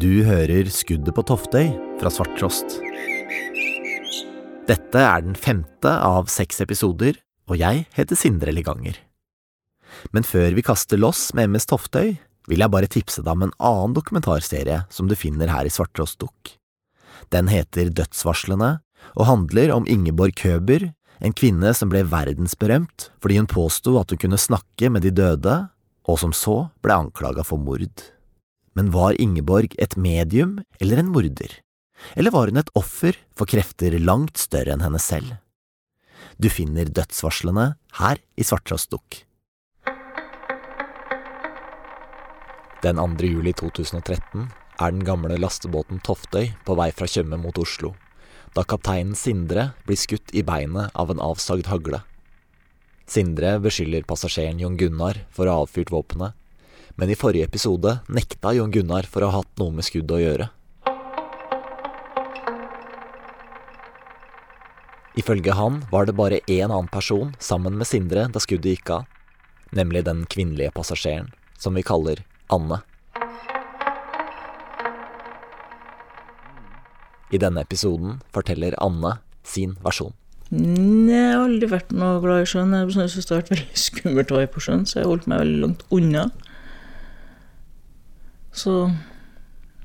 Du 0.00 0.22
hører 0.24 0.64
Skuddet 0.72 1.12
på 1.12 1.22
Toftøy 1.28 1.74
fra 2.00 2.08
Svarttrost. 2.08 2.78
Dette 4.64 5.00
er 5.02 5.24
den 5.26 5.34
femte 5.36 5.90
av 5.92 6.30
seks 6.32 6.62
episoder, 6.64 7.18
og 7.50 7.58
jeg 7.60 7.82
heter 7.98 8.16
Sindre 8.16 8.54
Liganger. 8.54 8.96
Men 10.16 10.24
før 10.24 10.54
vi 10.56 10.64
kaster 10.64 10.96
loss 10.96 11.34
med 11.36 11.50
MS 11.52 11.68
Toftøy, 11.68 12.14
vil 12.48 12.64
jeg 12.64 12.72
bare 12.72 12.88
tipse 12.88 13.20
deg 13.20 13.34
om 13.34 13.44
en 13.44 13.52
annen 13.58 13.96
dokumentarserie 13.98 14.78
som 14.88 15.10
du 15.10 15.12
finner 15.18 15.52
her 15.52 15.68
i 15.68 15.74
Svarttrost 15.74 16.16
Dukk. 16.22 16.54
Den 17.28 17.50
heter 17.52 17.90
Dødsvarslene, 17.92 18.78
og 19.20 19.28
handler 19.28 19.74
om 19.74 19.88
Ingeborg 19.90 20.38
Køber, 20.40 20.94
en 21.20 21.36
kvinne 21.36 21.74
som 21.76 21.92
ble 21.92 22.06
verdensberømt 22.08 23.10
fordi 23.20 23.36
hun 23.36 23.50
påsto 23.52 23.98
at 24.00 24.14
hun 24.14 24.22
kunne 24.24 24.40
snakke 24.40 24.88
med 24.88 25.04
de 25.04 25.12
døde, 25.12 25.58
og 26.08 26.22
som 26.24 26.32
så 26.32 26.70
ble 26.80 26.96
anklaga 27.02 27.44
for 27.44 27.60
mord. 27.60 28.00
Men 28.78 28.92
var 28.94 29.18
Ingeborg 29.20 29.74
et 29.78 29.96
medium 29.96 30.60
eller 30.80 31.02
en 31.02 31.10
morder? 31.10 31.58
Eller 32.16 32.30
var 32.30 32.48
hun 32.48 32.60
et 32.60 32.70
offer 32.78 33.16
for 33.36 33.50
krefter 33.50 33.96
langt 33.98 34.38
større 34.38 34.72
enn 34.74 34.84
henne 34.84 35.00
selv? 35.02 35.34
Du 36.40 36.48
finner 36.52 36.88
dødsvarslene 36.88 37.74
her 37.98 38.20
i 38.38 38.46
Svarttrostdukk. 38.46 39.24
Den 42.80 42.96
2. 42.96 43.26
juli 43.28 43.52
2013 43.52 44.46
er 44.80 44.94
den 44.94 45.02
gamle 45.04 45.36
lastebåten 45.36 46.00
Toftøy 46.00 46.54
på 46.64 46.76
vei 46.78 46.88
fra 46.96 47.08
Tjøme 47.10 47.36
mot 47.36 47.58
Oslo, 47.60 47.92
da 48.56 48.64
kapteinen 48.64 49.18
Sindre 49.18 49.72
blir 49.84 50.00
skutt 50.00 50.32
i 50.32 50.44
beinet 50.46 50.94
av 50.96 51.12
en 51.12 51.20
avsagd 51.20 51.68
hagle. 51.68 52.00
Sindre 53.10 53.58
beskylder 53.60 54.06
passasjeren 54.08 54.62
Jon 54.62 54.78
Gunnar 54.80 55.18
for 55.34 55.44
å 55.44 55.58
ha 55.58 55.66
avfyrt 55.66 55.92
våpenet, 55.92 56.32
men 57.00 57.08
i 57.08 57.16
forrige 57.16 57.46
episode 57.48 57.94
nekta 58.12 58.50
Jon 58.52 58.72
Gunnar 58.74 59.06
for 59.08 59.24
å 59.24 59.30
ha 59.32 59.38
hatt 59.40 59.60
noe 59.60 59.72
med 59.72 59.86
skuddet 59.86 60.18
å 60.18 60.20
gjøre. 60.20 60.48
Ifølge 65.16 65.54
han 65.56 65.78
var 65.90 66.04
det 66.06 66.14
bare 66.18 66.42
én 66.44 66.68
annen 66.68 66.90
person 66.92 67.32
sammen 67.40 67.78
med 67.80 67.88
Sindre 67.88 68.26
da 68.28 68.42
skuddet 68.44 68.76
gikk 68.76 68.92
av, 68.98 69.06
nemlig 69.72 70.04
den 70.10 70.26
kvinnelige 70.28 70.74
passasjeren, 70.76 71.32
som 71.56 71.72
vi 71.78 71.86
kaller 71.88 72.20
Anne. 72.52 72.82
I 77.32 77.40
denne 77.40 77.64
episoden 77.64 78.20
forteller 78.34 78.76
Anne 78.76 79.16
sin 79.40 79.78
versjon. 79.80 80.12
Jeg 80.52 81.16
har 81.16 81.46
aldri 81.46 81.72
vært 81.72 81.96
noe 81.96 82.20
glad 82.20 82.44
i 82.44 82.52
sjøen. 82.52 82.76
Jeg 82.76 83.08
syns 83.14 83.24
det 83.24 83.32
har 83.32 83.42
vært 83.44 83.52
veldig 83.54 83.82
skummelt 83.88 84.32
å 84.34 84.40
være 84.42 84.52
på 84.52 84.64
sjøen, 84.68 84.84
så 84.84 85.00
jeg 85.00 85.08
holdt 85.08 85.28
meg 85.30 85.46
veldig 85.46 85.60
langt 85.64 85.84
unna. 85.94 86.28
Så 88.52 88.90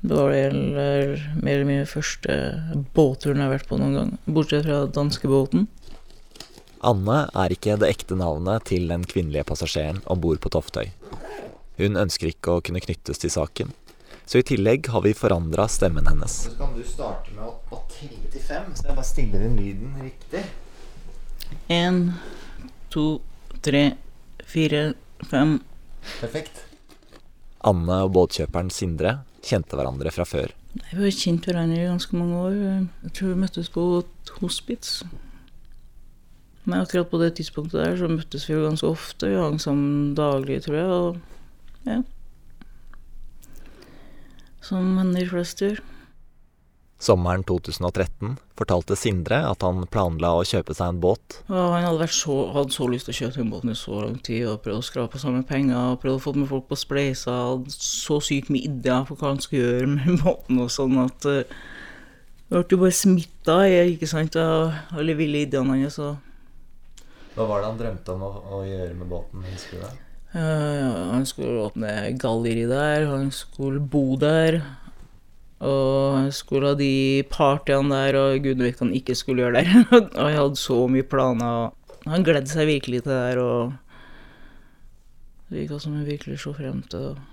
det 0.02 0.14
var 0.14 0.30
vel 0.30 0.58
mer 0.74 1.54
eller 1.54 1.68
mindre 1.68 1.88
første 1.90 2.36
båtturen 2.94 3.40
jeg 3.40 3.48
har 3.48 3.54
vært 3.56 3.70
på 3.70 3.78
noen 3.80 3.96
gang, 3.96 4.12
bortsett 4.26 4.66
fra 4.66 4.84
danskebåten. 4.90 5.66
Anne 6.86 7.22
er 7.34 7.54
ikke 7.54 7.78
det 7.80 7.88
ekte 7.90 8.18
navnet 8.18 8.68
til 8.68 8.86
den 8.90 9.06
kvinnelige 9.08 9.46
passasjeren 9.48 10.02
om 10.12 10.20
bord 10.22 10.42
på 10.44 10.52
Toftøy. 10.52 10.92
Hun 11.80 11.98
ønsker 12.00 12.30
ikke 12.30 12.56
å 12.56 12.62
kunne 12.64 12.82
knyttes 12.84 13.20
til 13.22 13.32
saken, 13.32 13.72
så 14.26 14.40
i 14.40 14.46
tillegg 14.46 14.90
har 14.92 15.04
vi 15.06 15.14
forandra 15.16 15.66
stemmen 15.70 16.06
hennes. 16.08 16.36
Så 16.48 16.54
kan 16.58 16.72
du 16.76 16.82
starte 16.86 17.34
med 17.34 17.44
å, 17.46 17.56
å 17.72 17.82
telle 17.92 18.30
til 18.32 18.42
fem, 18.44 18.70
så 18.74 18.88
jeg 18.88 18.98
bare 18.98 19.08
stiller 19.08 19.48
inn 19.48 19.58
lyden 19.58 19.98
riktig. 20.02 20.44
Én, 21.72 22.00
to, 22.90 23.06
tre, 23.62 23.84
fire, 24.46 24.88
fem. 25.30 25.58
Perfekt. 26.20 26.64
Anne 27.64 28.02
og 28.04 28.12
båtkjøperen 28.16 28.70
Sindre 28.74 29.20
kjente 29.46 29.78
hverandre 29.78 30.12
fra 30.14 30.26
før. 30.28 30.52
Vi 30.76 30.98
har 30.98 31.14
kjent 31.14 31.46
hverandre 31.48 31.78
i 31.78 31.88
ganske 31.88 32.18
mange 32.18 32.40
år. 32.42 32.56
Jeg 33.06 33.14
tror 33.16 33.32
vi 33.32 33.40
møttes 33.44 33.70
på 33.72 33.86
et 34.02 34.34
hospits. 34.42 34.98
Men 36.66 36.82
akkurat 36.82 37.08
på 37.08 37.20
det 37.22 37.36
tidspunktet 37.38 37.78
der 37.78 37.96
så 37.96 38.10
møttes 38.10 38.48
vi 38.48 38.56
jo 38.56 38.66
ganske 38.66 38.90
ofte. 38.90 39.30
Vi 39.30 39.38
hang 39.38 39.60
sammen 39.62 40.14
daglig, 40.18 40.60
tror 40.66 40.76
jeg. 40.76 40.86
Og 40.90 41.86
ja. 41.86 42.00
Som 44.66 44.96
venner 44.98 45.30
flest 45.30 45.62
gjør. 45.62 45.78
Sommeren 46.98 47.42
2013 47.44 48.38
fortalte 48.56 48.96
Sindre 48.96 49.42
at 49.44 49.60
han 49.66 49.82
planla 49.92 50.30
å 50.38 50.44
kjøpe 50.48 50.72
seg 50.72 50.94
en 50.94 51.00
båt. 51.02 51.40
Ja, 51.50 51.66
han 51.74 51.84
hadde, 51.84 52.00
vært 52.00 52.16
så, 52.16 52.36
hadde 52.54 52.72
så 52.72 52.86
lyst 52.88 53.10
til 53.10 53.12
å 53.12 53.18
kjøpe 53.18 53.42
den 53.42 53.50
båten 53.52 53.72
i 53.72 53.76
så 53.76 53.98
lang 54.00 54.14
tid 54.24 54.46
og 54.48 54.62
prøvd 54.64 54.80
å 54.80 54.86
skrape 54.86 55.20
sammen 55.20 55.44
penger 55.44 55.76
og 55.76 56.00
prøvd 56.00 56.16
å 56.16 56.22
få 56.24 56.32
med 56.38 56.48
folk 56.48 56.70
på 56.70 56.78
spleisa, 56.80 57.34
Hadde 57.50 57.74
så 57.76 58.16
sykt 58.24 58.48
mye 58.52 58.64
ideer 58.70 59.04
for 59.04 59.20
hva 59.20 59.34
han 59.34 59.42
skulle 59.44 59.66
gjøre 59.66 59.90
med 59.92 60.22
båten 60.24 60.62
og 60.64 60.72
sånn 60.72 60.96
at 61.04 61.28
uh, 61.28 61.42
Jeg 62.46 62.64
ble 62.64 62.78
jo 62.78 62.80
bare 62.86 62.96
smitta 63.02 63.58
ikke 63.92 64.08
sant, 64.08 64.40
av 64.40 64.96
alle 64.96 65.18
ville 65.18 65.44
ideene 65.44 65.76
hans. 65.82 66.00
Hva 67.36 67.44
var 67.44 67.60
det 67.60 67.70
han 67.74 67.80
drømte 67.82 68.16
om 68.16 68.24
å, 68.24 68.32
å 68.56 68.64
gjøre 68.64 68.96
med 68.96 69.12
båten? 69.12 69.44
Husker 69.52 69.76
du 69.76 69.84
det? 69.84 69.94
Uh, 70.32 71.12
han 71.12 71.28
skulle 71.28 71.68
åpne 71.68 71.92
galleri 72.16 72.64
der, 72.72 73.04
han 73.12 73.28
skulle 73.36 73.84
bo 73.84 74.16
der. 74.20 74.62
Og 75.64 76.28
skulle 76.36 76.74
ha 76.74 76.76
de 76.76 77.24
partyene 77.32 77.96
der, 77.96 78.18
og 78.20 78.44
gud 78.44 78.60
vet 78.60 78.76
hva 78.76 78.84
han 78.84 78.96
ikke 78.96 79.16
skulle 79.16 79.46
gjøre 79.46 79.62
der. 79.62 79.86
og 80.20 80.28
jeg 80.28 80.40
hadde 80.40 80.60
så 80.60 80.82
mye 80.92 81.06
planer. 81.08 81.72
og 81.72 82.10
Han 82.12 82.26
gledde 82.26 82.52
seg 82.52 82.68
virkelig 82.68 83.04
til 83.04 83.14
det 83.14 83.22
der, 83.22 83.40
og 83.40 83.72
det 85.46 85.62
virka 85.62 85.78
som 85.78 85.94
han 85.94 86.06
virkelig 86.08 86.40
så 86.42 86.52
frem 86.56 86.82
til 86.90 87.12
det. 87.14 87.24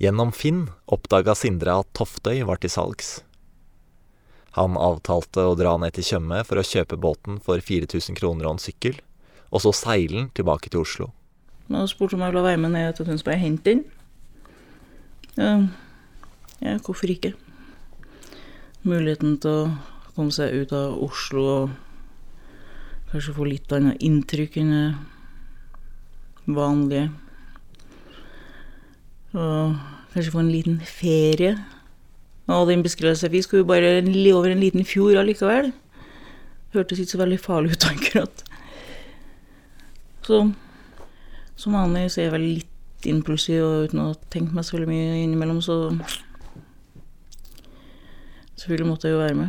Gjennom 0.00 0.30
Finn 0.32 0.66
oppdaga 0.88 1.34
Sindre 1.36 1.80
at 1.82 1.88
Toftøy 1.96 2.42
var 2.48 2.60
til 2.60 2.72
salgs. 2.72 3.20
Han 4.56 4.76
avtalte 4.80 5.44
å 5.46 5.56
dra 5.58 5.76
ned 5.78 5.94
til 5.96 6.06
Tjøme 6.06 6.40
for 6.46 6.60
å 6.60 6.66
kjøpe 6.66 6.98
båten 7.00 7.38
for 7.44 7.60
4000 7.62 8.18
kroner 8.18 8.48
og 8.48 8.56
en 8.56 8.62
sykkel, 8.62 8.96
og 9.50 9.62
så 9.64 9.72
seile 9.76 10.16
den 10.16 10.30
tilbake 10.36 10.72
til 10.72 10.82
Oslo. 10.82 11.10
Han 11.70 11.88
spurte 11.88 12.16
om 12.16 12.24
jeg 12.24 12.34
ville 12.34 12.48
være 12.48 12.60
med 12.64 12.74
ned 12.74 12.96
til 12.96 13.06
Tønsberg 13.06 13.38
og 13.38 13.44
hente 13.44 13.70
den. 13.70 13.84
Ja, 15.38 15.52
ja, 16.60 16.76
hvorfor 16.78 17.10
ikke? 17.12 17.32
Muligheten 18.84 19.38
til 19.40 19.50
å 19.50 19.70
komme 20.14 20.32
seg 20.34 20.52
ut 20.62 20.74
av 20.76 20.98
Oslo 21.04 21.44
og 21.48 21.70
kanskje 23.10 23.34
få 23.36 23.46
litt 23.48 23.72
annet 23.74 24.02
inntrykk 24.06 24.60
enn 24.60 24.72
det 24.74 26.54
vanlige. 26.56 27.10
Og 29.34 29.76
kanskje 30.12 30.32
få 30.34 30.42
en 30.42 30.52
liten 30.52 30.80
ferie. 30.86 31.56
Og 32.50 32.66
den 32.70 32.82
beskrivelsen 32.82 33.28
jeg 33.28 33.36
fikk, 33.38 33.46
skulle 33.46 33.64
jo 33.64 33.70
bare 33.70 33.92
over 34.34 34.50
en 34.50 34.62
liten 34.62 34.86
fjord 34.86 35.20
allikevel. 35.20 35.70
Hørtes 36.74 37.02
ikke 37.02 37.14
så 37.14 37.22
veldig 37.22 37.40
farlig 37.42 37.76
ut 37.76 37.86
akkurat. 37.92 38.44
Så 40.26 40.42
som 41.60 41.76
vanlig 41.76 42.08
så 42.10 42.22
er 42.22 42.28
jeg 42.28 42.34
vel 42.34 42.48
litt 42.60 43.08
impulsiv, 43.10 43.62
og 43.64 43.88
uten 43.88 44.02
å 44.02 44.10
tenke 44.32 44.54
meg 44.56 44.64
så 44.64 44.76
veldig 44.76 44.88
mye 44.88 45.22
innimellom, 45.24 45.60
så 45.64 45.76
Selvfølgelig 48.60 48.88
måtte 48.90 49.08
jeg 49.08 49.14
jo 49.14 49.20
være 49.22 49.34
med. 49.34 49.48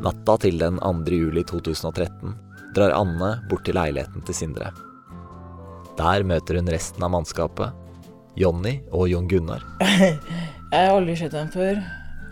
Natta 0.00 0.36
til 0.40 0.56
den 0.62 0.78
2. 0.80 1.12
juli 1.12 1.42
2013 1.44 2.32
drar 2.76 2.94
Anne 2.96 3.34
bort 3.50 3.66
til 3.68 3.76
leiligheten 3.76 4.24
til 4.24 4.38
Sindre. 4.38 4.70
Der 5.98 6.24
møter 6.24 6.56
hun 6.56 6.72
resten 6.72 7.04
av 7.04 7.12
mannskapet, 7.12 7.74
Jonny 8.38 8.78
og 8.88 9.10
Jon 9.12 9.28
Gunnar. 9.28 9.60
Jeg 10.72 10.72
har 10.72 10.94
aldri 10.94 11.18
sett 11.20 11.36
dem 11.36 11.52
før, 11.52 11.82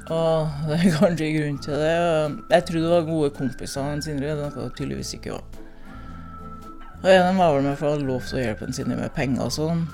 og 0.09 0.65
det 0.71 0.81
er 0.81 0.97
kanskje 0.97 1.31
grunn 1.37 1.61
til 1.61 1.77
det. 1.77 1.95
Jeg 2.55 2.69
trodde 2.71 2.89
det 2.89 2.97
var 2.97 3.07
gode 3.13 3.31
kompiser 3.37 3.85
av 3.85 4.01
Sindre, 4.07 4.33
det 4.39 4.51
var 4.57 4.77
tydeligvis 4.79 5.17
ikke 5.21 5.37
var. 5.37 5.66
Og 7.03 7.11
en 7.13 7.39
var 7.39 7.55
vel 7.55 7.67
med 7.67 7.77
for 7.79 7.89
å 7.89 7.95
ha 7.95 8.01
lov 8.03 8.25
til 8.27 8.39
å 8.41 8.45
hjelpe 8.45 8.67
en 8.67 8.77
Sindre 8.77 8.99
med 8.99 9.15
penger 9.17 9.47
og 9.47 9.55
sånn. 9.55 9.85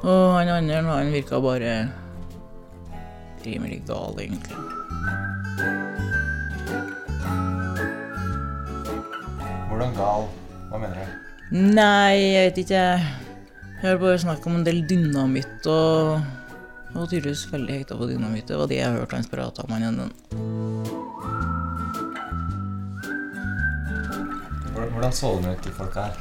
Og 0.00 0.22
han 0.36 0.50
andre 0.52 0.80
han 0.86 1.12
virka 1.12 1.40
bare 1.44 1.74
rimelig 3.44 3.82
gal, 3.88 4.16
egentlig. 4.20 4.56
Hvordan 9.70 9.96
gal? 9.96 10.28
Hva 10.70 10.82
mener 10.82 10.98
du? 10.98 11.16
Nei, 11.50 12.18
jeg 12.18 12.50
vet 12.50 12.60
ikke. 12.64 12.84
Jeg 13.80 13.88
har 13.88 14.02
bare 14.02 14.20
snakk 14.20 14.44
om 14.46 14.58
en 14.58 14.66
del 14.66 14.84
dynamitt, 14.88 15.66
og 15.70 16.20
og 16.94 17.06
tydeligvis 17.06 17.46
veldig 17.52 17.76
hekta 17.78 17.98
på 17.98 18.08
dynamitt. 18.10 18.48
Det 18.48 18.58
var 18.58 18.70
det 18.70 18.80
jeg 18.80 18.96
hørte 18.98 19.20
han 19.20 19.30
prata 19.30 19.62
om. 19.62 19.76
han 19.76 19.88
ene. 19.92 20.99
Hvordan, 25.00 25.56
de 25.64 25.70
folka 25.72 26.02
her? 26.10 26.16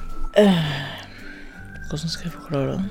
Hvordan 1.90 2.10
skal 2.10 2.30
jeg 2.30 2.32
forklare 2.32 2.78
det? 2.78 2.84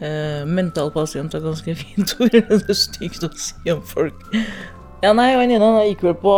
Uh, 0.00 0.48
mental 0.48 0.90
pasient 0.90 1.34
er 1.36 1.42
ganske 1.44 1.74
fint 1.82 2.14
ord. 2.18 2.34
Det 2.34 2.72
er 2.72 2.78
stygt 2.78 3.22
å 3.22 3.30
si 3.38 3.70
om 3.70 3.82
folk. 3.86 4.24
Ja, 5.04 5.12
nei, 5.16 5.30
han 5.38 5.52
gikk 5.86 6.02
vel 6.04 6.16
på 6.18 6.34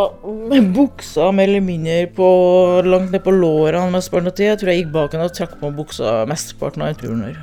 med 0.51 0.69
buksa 0.77 1.31
mer 1.35 1.49
eller 1.49 2.11
på 2.15 2.29
langt 2.85 3.15
ned 3.15 3.25
på 3.25 3.33
låra 3.35 3.81
mesteparten 3.91 4.29
av 4.29 4.37
tida. 4.37 4.53
Jeg 4.53 4.61
tror 4.61 4.73
jeg 4.73 4.83
gikk 4.83 4.93
bak 4.95 5.17
henne 5.17 5.31
og 5.31 5.35
trakk 5.39 5.57
på 5.63 5.73
buksa 5.79 6.13
mesteparten 6.31 6.85
av 6.85 7.01
turen 7.01 7.25
her. 7.27 7.41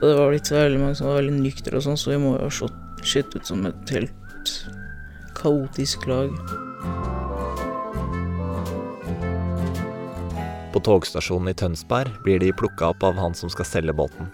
Det 0.00 0.14
var 0.14 0.32
ikke 0.32 0.54
så 0.54 0.60
veldig 0.62 0.80
mange 0.86 0.98
som 0.98 1.10
var 1.10 1.20
veldig 1.20 1.36
nyktre 1.42 1.76
og 1.76 1.84
sånn, 1.84 2.00
så 2.00 2.14
vi 2.14 2.22
må 2.22 2.36
jo 2.38 2.48
ha 2.48 3.04
sett 3.04 3.36
ut 3.36 3.50
som 3.50 3.66
et 3.68 3.94
helt 3.94 4.54
kaotisk 5.38 6.08
lag. 6.08 6.32
På 10.78 10.82
togstasjonen 10.86 11.50
i 11.50 11.56
Tønsberg 11.58 12.20
blir 12.22 12.38
de 12.38 12.52
plukka 12.54 12.92
opp 12.92 13.02
av 13.02 13.16
han 13.18 13.32
som 13.34 13.50
skal 13.50 13.66
selge 13.66 13.90
båten. 13.98 14.28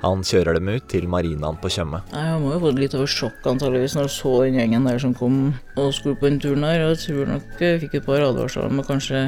Han 0.00 0.24
kjører 0.26 0.56
dem 0.56 0.72
ut 0.72 0.88
til 0.90 1.04
marinaen 1.06 1.60
på 1.62 1.70
Tjøme. 1.70 2.00
Han 2.10 2.40
må 2.42 2.56
jo 2.56 2.64
få 2.64 2.72
litt 2.74 2.96
av 2.98 3.04
et 3.04 3.12
sjokk 3.12 3.46
antageligvis 3.46 3.94
når 3.94 4.08
han 4.08 4.14
så 4.16 4.32
den 4.40 4.58
gjengen 4.58 4.88
der 4.90 4.98
som 5.04 5.12
kom 5.14 5.36
og 5.78 5.92
skulle 5.94 6.18
på 6.18 6.26
den 6.26 6.40
turen 6.42 6.66
her. 6.66 6.82
Jeg 6.82 6.98
tror 7.04 7.30
nok 7.30 7.62
jeg 7.62 7.78
fikk 7.84 7.94
et 8.00 8.08
par 8.08 8.26
advarsler 8.26 8.66
om 8.66 8.82
å 8.82 8.86
kanskje 8.88 9.20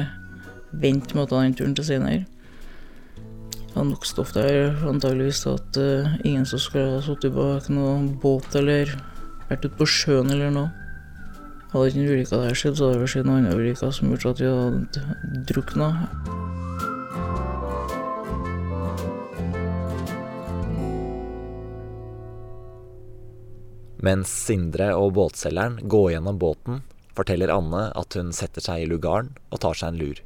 vente 0.83 1.15
med 1.15 1.23
å 1.23 1.29
ta 1.31 1.39
den 1.45 1.55
turen 1.55 1.77
til 1.79 1.87
senere. 1.87 2.27
Var 3.77 3.87
nok 3.87 4.11
stoff 4.11 4.35
der 4.35 4.75
antageligvis 4.91 5.45
at 5.53 5.79
eh, 5.79 6.19
ingen 6.27 6.43
som 6.51 6.59
skulle 6.59 6.97
ha 6.97 7.01
sittet 7.05 7.31
bak 7.31 7.71
noen 7.71 8.11
båt 8.19 8.59
eller 8.59 8.91
vært 9.47 9.69
ute 9.69 9.77
på 9.79 9.87
sjøen 9.87 10.35
eller 10.35 10.51
noe. 10.51 10.88
Hadde 11.69 11.87
ikke 11.91 11.99
den 11.99 12.07
ulykka 12.09 12.37
der 12.41 12.55
skjedd, 12.57 12.77
så 12.79 12.87
hadde 12.89 13.01
det 13.03 13.07
skjedd 13.11 13.27
noen 13.29 13.43
andre 13.45 13.59
ulykker 13.61 13.91
som 13.93 14.09
gjorde 14.09 14.31
at 14.33 14.39
vi 14.41 14.47
hadde 14.49 15.41
drukna. 15.51 15.89
Mens 23.99 24.31
Sindre 24.31 24.93
og 24.97 25.13
båtselgeren 25.19 25.77
går 25.91 26.15
gjennom 26.15 26.39
båten, 26.41 26.81
forteller 27.13 27.53
Anne 27.53 27.83
at 27.99 28.17
hun 28.17 28.31
setter 28.33 28.65
seg 28.65 28.85
i 28.85 28.89
lugaren 28.89 29.29
og 29.51 29.61
tar 29.61 29.77
seg 29.77 29.91
en 29.91 30.01
lur. 30.01 30.23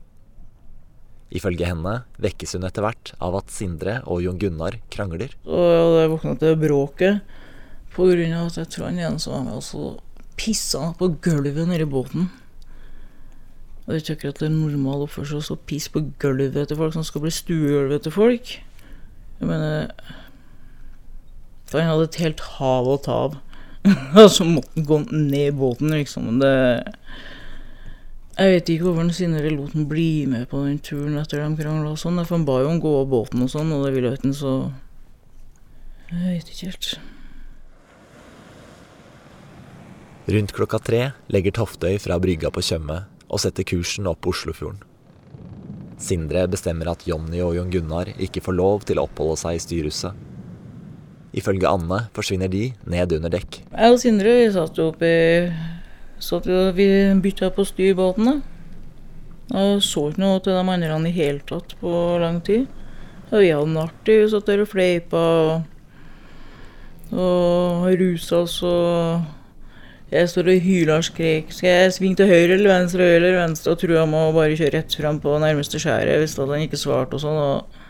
Ifølge 1.33 1.67
henne 1.67 1.97
vekkes 2.23 2.55
hun 2.55 2.69
etter 2.69 2.85
hvert 2.85 3.15
av 3.19 3.35
at 3.41 3.51
Sindre 3.51 3.97
og 4.05 4.23
Jon 4.23 4.39
Gunnar 4.39 4.77
krangler. 4.93 5.35
Så 5.43 5.67
jeg 5.99 6.13
våkna 6.13 6.37
til 6.39 6.55
bråket 6.61 7.39
av 7.99 8.47
at 8.47 8.57
jeg 8.61 8.69
tror 8.73 8.87
han 8.87 9.01
ene 9.01 9.19
som 9.19 9.35
var 9.35 9.43
med, 9.49 9.59
også 9.59 9.97
pissa 10.43 10.91
på 10.99 11.13
gulvet 11.23 11.67
nede 11.67 11.85
i 11.87 11.89
båten. 11.89 12.27
Og 13.83 13.87
det 13.87 13.95
er 13.95 14.03
ikke 14.03 14.15
akkurat 14.17 14.43
er 14.45 14.51
normal 14.51 15.05
oppførsel 15.05 15.43
å 15.43 15.59
pisse 15.67 15.91
på 15.91 16.05
gulvet 16.19 16.69
til 16.69 16.79
folk 16.79 16.95
som 16.95 17.03
skal 17.07 17.23
bli 17.25 17.31
stuegulvet 17.35 18.05
til 18.05 18.15
folk. 18.15 18.53
Jeg 19.39 19.49
mener 19.49 19.89
For 21.67 21.81
han 21.81 21.89
hadde 21.89 22.07
et 22.07 22.21
helt 22.21 22.43
hav 22.59 22.87
å 22.87 22.99
ta 23.01 23.17
av. 23.25 23.39
Og 24.21 24.29
så 24.31 24.45
måtte 24.47 24.71
han 24.77 24.87
gå 24.87 24.99
ned 25.11 25.47
i 25.49 25.55
båten, 25.57 25.91
liksom. 25.91 26.37
Det 26.39 26.53
Jeg 28.37 28.53
vet 28.53 28.69
ikke 28.71 28.87
hvorfor 28.87 29.11
Sindre 29.13 29.51
lot 29.51 29.73
han 29.75 29.89
bli 29.89 30.25
med 30.29 30.47
på 30.49 30.63
den 30.63 30.79
turen 30.79 31.17
etter 31.19 31.43
de 31.43 31.49
krangla 31.59 31.91
og 31.91 31.99
sånn. 31.99 32.21
For 32.23 32.37
han 32.37 32.47
ba 32.47 32.61
jo 32.61 32.71
om 32.71 32.79
å 32.79 32.85
gå 32.85 32.93
av 33.01 33.11
båten 33.11 33.43
og 33.43 33.51
sånn, 33.51 33.73
og 33.75 33.83
det 33.87 33.95
ville 33.97 34.13
ikke 34.15 34.29
han, 34.29 34.37
så 34.37 34.53
Jeg 36.13 36.37
vet 36.37 36.53
ikke 36.53 36.71
helt. 36.71 37.12
Rundt 40.23 40.53
klokka 40.55 40.79
tre 40.79 40.99
legger 41.27 41.51
Toftøy 41.51 41.97
fra 41.99 42.15
brygga 42.23 42.47
på 42.53 42.61
Tjøme 42.63 43.01
og 43.27 43.41
setter 43.43 43.65
kursen 43.67 44.07
opp 44.07 44.23
Oslofjorden. 44.31 44.79
Sindre 45.99 46.45
bestemmer 46.47 46.93
at 46.93 47.03
Jonny 47.07 47.41
og 47.43 47.57
Jon 47.57 47.73
Gunnar 47.73 48.07
ikke 48.15 48.43
får 48.45 48.55
lov 48.55 48.85
til 48.87 49.01
å 49.01 49.05
oppholde 49.07 49.35
seg 49.41 49.57
i 49.57 49.63
styrhuset. 49.65 50.15
Ifølge 51.35 51.67
Anne 51.67 52.05
forsvinner 52.15 52.47
de 52.47 52.69
ned 52.87 53.17
under 53.17 53.35
dekk. 53.35 53.59
Jeg 53.67 53.91
og 53.91 53.99
Sindre 53.99 54.37
vi 54.37 54.47
satt 54.55 54.79
jo 54.79 54.87
oppi 54.93 55.11
satt 56.23 56.47
vi, 56.47 56.71
Vi 56.71 56.87
bytta 57.19 57.51
på 57.51 57.67
styrbåten. 57.67 58.41
Og 59.51 59.83
så 59.83 60.07
ikke 60.07 60.23
noe 60.23 60.39
til 60.39 60.55
de 60.55 60.63
andre 60.63 61.09
i 61.09 61.15
hele 61.19 61.43
tatt 61.43 61.75
på 61.81 61.91
lang 62.23 62.39
tid. 62.39 62.67
Og 63.27 63.41
vi 63.41 63.51
hadde 63.51 63.75
det 63.75 63.83
artig. 63.83 64.19
Vi 64.23 64.31
satt 64.31 64.47
der 64.47 64.63
og 64.63 64.71
fleipa 64.71 65.23
og, 65.43 65.63
og 67.11 67.91
rusa 67.99 68.45
oss 68.45 68.61
og 68.63 69.42
Jeg 70.13 70.29
står 70.29 70.49
og 70.51 70.65
hyler 70.67 70.99
og 70.99 71.05
skrek. 71.07 71.49
Skal 71.55 71.71
jeg 71.71 71.93
svinge 71.95 72.19
til 72.19 72.29
høyre 72.29 72.53
eller 72.53 72.69
venstre, 72.69 73.05
eller 73.17 73.39
venstre? 73.39 73.73
Og 73.73 73.79
tror 73.81 74.03
med 74.11 74.27
å 74.27 74.35
bare 74.35 74.57
kjøre 74.59 74.75
rett 74.77 74.97
fram 74.99 75.17
på 75.23 75.39
nærmeste 75.41 75.81
skjæret 75.81 76.21
hvis 76.21 76.37
han 76.37 76.67
ikke 76.67 76.77
svarte 76.77 77.17
og 77.17 77.23
sånn. 77.23 77.39
og 77.41 77.81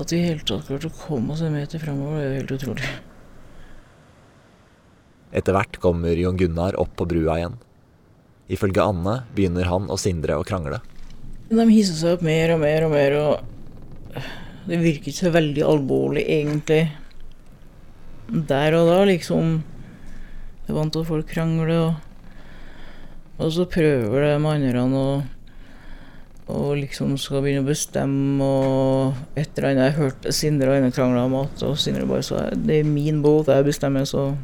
at 0.00 0.12
vi 0.12 0.22
i 0.22 0.24
hele 0.24 0.44
tatt 0.46 0.64
klarte 0.68 0.88
å 0.88 0.94
komme 0.96 1.34
oss 1.34 1.42
en 1.44 1.52
meter 1.52 1.80
framover, 1.82 2.16
det 2.16 2.22
er 2.24 2.30
jo 2.30 2.38
helt 2.38 2.54
utrolig. 2.56 2.92
Etter 5.36 5.56
hvert 5.56 5.76
kommer 5.82 6.16
Jon 6.16 6.38
Gunnar 6.40 6.78
opp 6.80 6.94
på 6.96 7.06
brua 7.08 7.36
igjen. 7.40 7.58
Ifølge 8.52 8.84
Anne 8.84 9.18
begynner 9.36 9.68
han 9.68 9.90
og 9.92 10.00
Sindre 10.00 10.38
å 10.40 10.46
krangle. 10.48 10.80
De 11.52 11.66
hisser 11.68 11.98
seg 11.98 12.16
opp 12.16 12.24
mer 12.24 12.54
og 12.54 12.62
mer 12.62 12.86
og 12.86 12.94
mer, 12.94 13.18
og 13.20 14.22
det 14.68 14.80
virker 14.80 15.12
ikke 15.12 15.26
så 15.26 15.34
veldig 15.34 15.64
alvorlig, 15.68 16.24
egentlig. 16.24 16.82
Der 18.32 18.78
og 18.78 18.88
da, 18.88 18.98
liksom. 19.08 19.60
Jeg 20.62 20.72
er 20.72 20.78
vant 20.78 20.94
til 20.94 21.02
at 21.02 21.10
folk 21.10 21.30
krangler, 21.30 21.70
og, 21.76 21.94
og 23.38 23.54
så 23.54 23.66
prøver 23.66 24.28
de 24.28 24.34
andre 24.38 24.84
å 24.86 25.06
og 26.52 26.74
liksom 26.76 27.14
skal 27.20 27.42
begynne 27.44 27.62
å 27.62 27.68
bestemme 27.68 28.44
og 28.44 29.38
et 29.38 29.56
eller 29.56 29.68
annet. 29.70 29.84
Jeg 29.86 29.98
hørte 30.00 30.32
Sindre 30.34 30.72
og 30.72 30.76
henne 30.76 30.94
krangle 30.94 31.22
om 31.22 31.36
mat, 31.36 31.62
og 31.64 31.78
Sindre 31.80 32.08
bare 32.08 32.24
sa 32.26 32.48
det 32.52 32.80
er 32.80 32.88
min 32.88 33.22
båt, 33.24 33.48
jeg 33.48 33.68
bestemmer, 33.68 34.04
så 34.08 34.34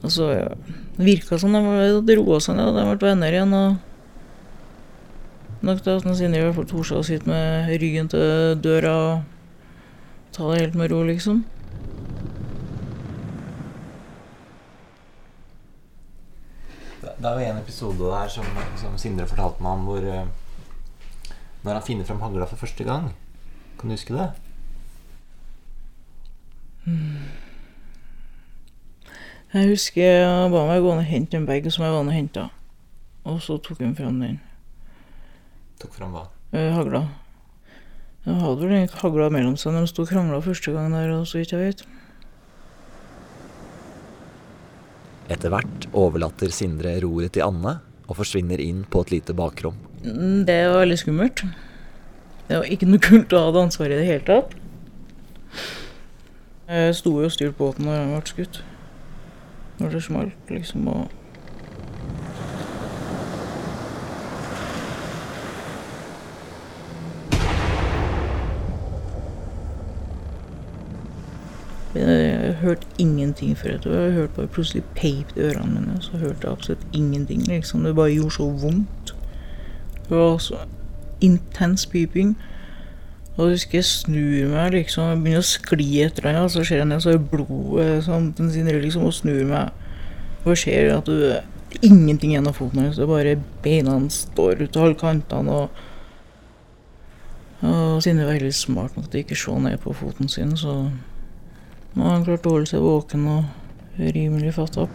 Og 0.00 0.10
så 0.12 0.30
ja, 0.32 0.48
det 0.96 1.04
virka 1.04 1.38
som 1.38 1.52
de 1.52 1.60
hadde 1.60 2.16
roa 2.16 2.40
seg 2.40 2.56
ned, 2.56 2.72
de 2.72 2.84
ble 2.88 3.08
venner 3.08 3.34
igjen. 3.34 3.52
og 3.52 3.76
Nok 5.60 5.82
til 5.84 5.92
at 5.92 6.16
Sindre 6.16 6.40
i 6.40 6.44
hvert 6.46 6.56
fall 6.56 6.70
torde 6.70 7.00
å 7.00 7.04
sitte 7.04 7.28
med 7.28 7.68
ryggen 7.82 8.08
til 8.08 8.56
døra 8.64 8.94
og 8.96 9.22
ta 10.32 10.48
det 10.52 10.60
helt 10.62 10.78
med 10.78 10.90
ro, 10.92 11.02
liksom. 11.04 11.44
Det 17.20 17.28
er 17.28 17.36
jo 17.36 17.50
en 17.52 17.58
episode 17.60 17.98
der 17.98 18.28
som, 18.32 18.46
som 18.80 18.94
Sindre 18.98 19.26
fortalte 19.28 19.60
meg 19.60 19.74
om 19.76 19.82
hvor 19.84 20.04
uh, 20.08 20.28
Når 21.66 21.74
han 21.76 21.84
finner 21.84 22.08
fram 22.08 22.22
hagla 22.24 22.46
for 22.48 22.56
første 22.56 22.84
gang. 22.84 23.10
Kan 23.76 23.90
du 23.90 23.94
huske 23.94 24.16
det? 24.16 24.30
Jeg 29.52 29.68
husker 29.68 30.02
jeg 30.02 30.50
ba 30.54 30.64
meg 30.68 30.80
gå 30.80 30.94
ned 30.94 31.04
og 31.04 31.10
hente 31.10 31.36
en 31.36 31.46
bag 31.46 31.68
som 31.68 31.84
jeg 31.84 31.92
var 31.92 32.06
nede 32.06 32.14
og 32.14 32.18
henta. 32.22 32.46
Og 33.28 33.42
så 33.44 33.58
tok 33.60 33.82
hun 33.84 33.96
fram 33.98 34.20
den 34.22 34.40
Tok 35.80 35.92
fram 35.96 36.16
hva? 36.16 36.24
eh, 36.56 36.72
hagla. 36.72 37.04
De 38.24 38.32
hadde 38.32 38.64
vel 38.64 38.76
den 38.78 38.88
hagla 39.02 39.28
mellom 39.32 39.56
seg 39.60 39.74
når 39.74 39.84
de 39.84 39.92
sto 39.92 40.04
og 40.06 40.12
krangla 40.12 40.40
første 40.44 40.72
gang 40.72 40.92
der, 40.96 41.12
og 41.18 41.26
så 41.28 41.40
vidt 41.40 41.52
jeg 41.52 41.60
vet. 41.60 41.84
Etter 45.30 45.52
hvert 45.52 45.86
overlater 45.94 46.50
Sindre 46.54 46.96
roret 47.04 47.36
til 47.36 47.44
Anne 47.46 47.76
og 48.10 48.16
forsvinner 48.18 48.58
inn 48.62 48.82
på 48.90 49.04
et 49.04 49.12
lite 49.14 49.36
bakrom. 49.38 49.76
Mm, 50.02 50.44
Det 50.46 50.56
var 50.66 50.80
veldig 50.82 50.98
skummelt. 50.98 51.44
Det 52.48 52.58
var 52.58 52.66
ikke 52.66 52.88
noe 52.90 52.98
kult 52.98 53.32
å 53.32 53.44
ha 53.44 53.52
det 53.54 53.62
ansvaret 53.62 53.94
i 53.94 54.00
det 54.00 54.08
hele 54.08 54.26
tatt. 54.26 54.56
Jeg 56.70 56.96
sto 56.98 57.12
jo 57.20 57.28
og 57.28 57.34
styrte 57.34 57.58
båten 57.58 57.86
når 57.86 58.00
den 58.00 58.12
ble 58.16 58.32
skutt. 58.32 58.60
Når 59.78 59.94
det 59.94 60.02
smalt, 60.02 60.50
liksom, 60.50 60.88
og 60.90 61.08
Jeg 71.94 72.54
hørte 72.60 72.86
ingenting 73.30 73.56
før 73.58 73.74
etter 73.76 73.94
Jeg 73.94 74.12
hørte 74.12 74.36
bare 74.36 74.46
plutselig 74.48 74.82
peip 74.94 75.36
i 75.36 75.40
ørene 75.40 75.80
mine. 75.80 76.02
Så 76.02 76.18
hørte 76.18 76.42
jeg 76.42 76.52
absolutt 76.52 76.86
ingenting. 76.92 77.46
liksom. 77.46 77.84
Det 77.84 77.94
bare 77.96 78.14
gjorde 78.14 78.30
så 78.30 78.50
vondt. 78.50 79.14
Det 80.08 80.16
var 80.16 80.38
så 80.38 80.56
intens 81.20 81.86
piping. 81.86 82.36
Og 83.36 83.46
jeg 83.46 83.50
husker 83.52 83.78
jeg 83.78 83.84
snur 83.84 84.48
meg, 84.48 84.72
liksom. 84.72 85.04
Jeg 85.04 85.22
begynner 85.22 85.38
å 85.38 85.48
skli 85.48 86.02
etter 86.04 86.42
og 86.42 86.50
så 86.50 86.64
ser 86.64 86.82
jeg 86.82 86.86
ned, 86.86 87.00
så 87.00 87.14
er 87.14 87.18
blodet 87.18 88.04
sånn, 88.04 88.34
den 88.36 88.50
sinner, 88.52 88.80
liksom, 88.80 89.04
og 89.06 89.14
snur 89.14 89.44
meg. 89.46 89.70
Og 90.44 90.56
skjer? 90.56 90.90
at 90.96 91.08
er 91.08 91.44
ingenting 91.82 92.36
av 92.36 92.52
foten 92.52 92.80
hennes. 92.80 92.98
Bare 92.98 93.38
beina 93.62 94.00
står 94.10 94.62
ut 94.64 94.76
av 94.76 94.84
alle 94.84 94.98
kantene. 94.98 95.50
Og, 95.50 95.68
og 97.62 98.02
Sinne 98.02 98.24
var 98.24 98.34
veldig 98.34 98.54
smart 98.54 98.96
nok 98.96 99.10
til 99.10 99.20
ikke 99.22 99.36
å 99.36 99.44
se 99.44 99.56
ned 99.60 99.78
på 99.80 99.94
foten 99.94 100.28
sin, 100.28 100.56
så 100.56 100.90
nå 101.94 102.04
har 102.04 102.12
han 102.14 102.24
klart 102.26 102.46
å 102.46 102.54
holde 102.54 102.70
seg 102.70 102.84
våken 102.84 103.26
og 103.30 103.44
rimelig 103.98 104.54
fatta. 104.56 104.86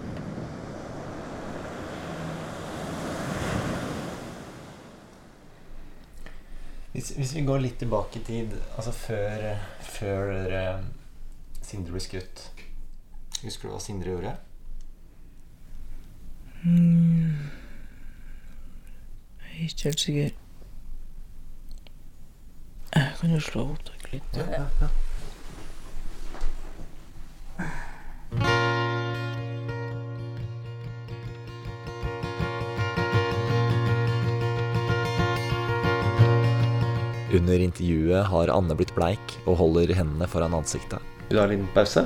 Hvis, 6.95 7.09
hvis 7.17 7.33
vi 7.35 7.43
går 7.43 7.59
litt 7.59 7.79
tilbake 7.81 8.21
i 8.21 8.23
tid, 8.23 8.53
altså 8.77 8.91
før, 8.95 9.47
før 9.83 10.29
eh, 10.47 10.77
Sindre 11.65 11.91
ble 11.91 11.99
skutt 11.99 12.45
Husker 13.41 13.67
du 13.67 13.73
hva 13.73 13.81
Sindre 13.83 14.13
gjorde? 14.13 14.31
Jeg 19.55 19.59
er 19.59 19.67
ikke 19.67 19.83
helt 19.91 19.99
sikker. 20.01 20.31
Jeg 22.95 23.11
kan 23.19 23.35
jo 23.35 23.39
slå 23.43 23.67
opptak 23.75 24.07
litt. 24.13 24.39
Under 37.35 37.59
intervjuet 37.59 38.25
har 38.25 38.47
Anne 38.47 38.75
blitt 38.79 38.93
bleik 38.95 39.39
og 39.45 39.57
holder 39.59 39.91
hendene 39.97 40.27
foran 40.29 40.53
ansiktet. 40.55 41.01
Vil 41.27 41.35
du 41.35 41.41
ha 41.41 41.47
en 41.47 41.51
liten 41.51 41.67
pause? 41.75 42.05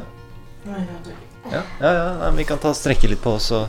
Nei, 0.66 0.82
ja. 0.82 1.14
Ja, 1.50 1.62
ja, 1.80 1.92
ja 1.94 2.10
nei, 2.20 2.32
vi 2.40 2.46
kan 2.50 2.60
ta 2.62 2.74
strekke 2.76 3.10
litt 3.10 3.22
på 3.24 3.38
oss 3.38 3.52
og 3.56 3.68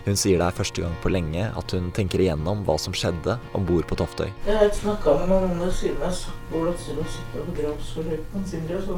Hun 0.00 0.16
sier 0.16 0.40
det 0.40 0.46
er 0.46 0.54
første 0.56 0.80
gang 0.80 0.94
på 1.02 1.10
lenge 1.12 1.42
at 1.60 1.72
hun 1.76 1.90
tenker 1.92 2.22
igjennom 2.24 2.62
hva 2.64 2.78
som 2.80 2.94
skjedde 2.96 3.34
om 3.54 3.66
bord 3.68 3.84
på 3.86 3.98
Toftøy. 4.00 4.30
Jeg 4.46 4.56
har 4.56 4.70
ikke 4.70 4.78
snakka 4.78 5.12
med 5.20 5.28
noen 5.28 5.60
det 5.60 5.68
siden 5.76 6.00
jeg 6.06 6.16
satt 6.22 6.46
på 6.48 6.62
glattcella 6.64 7.04
og 7.04 7.12
sitta 7.12 7.44
på 7.44 7.56
gravsforløpet 7.58 8.48
Sindre, 8.48 8.80
så 8.86 8.96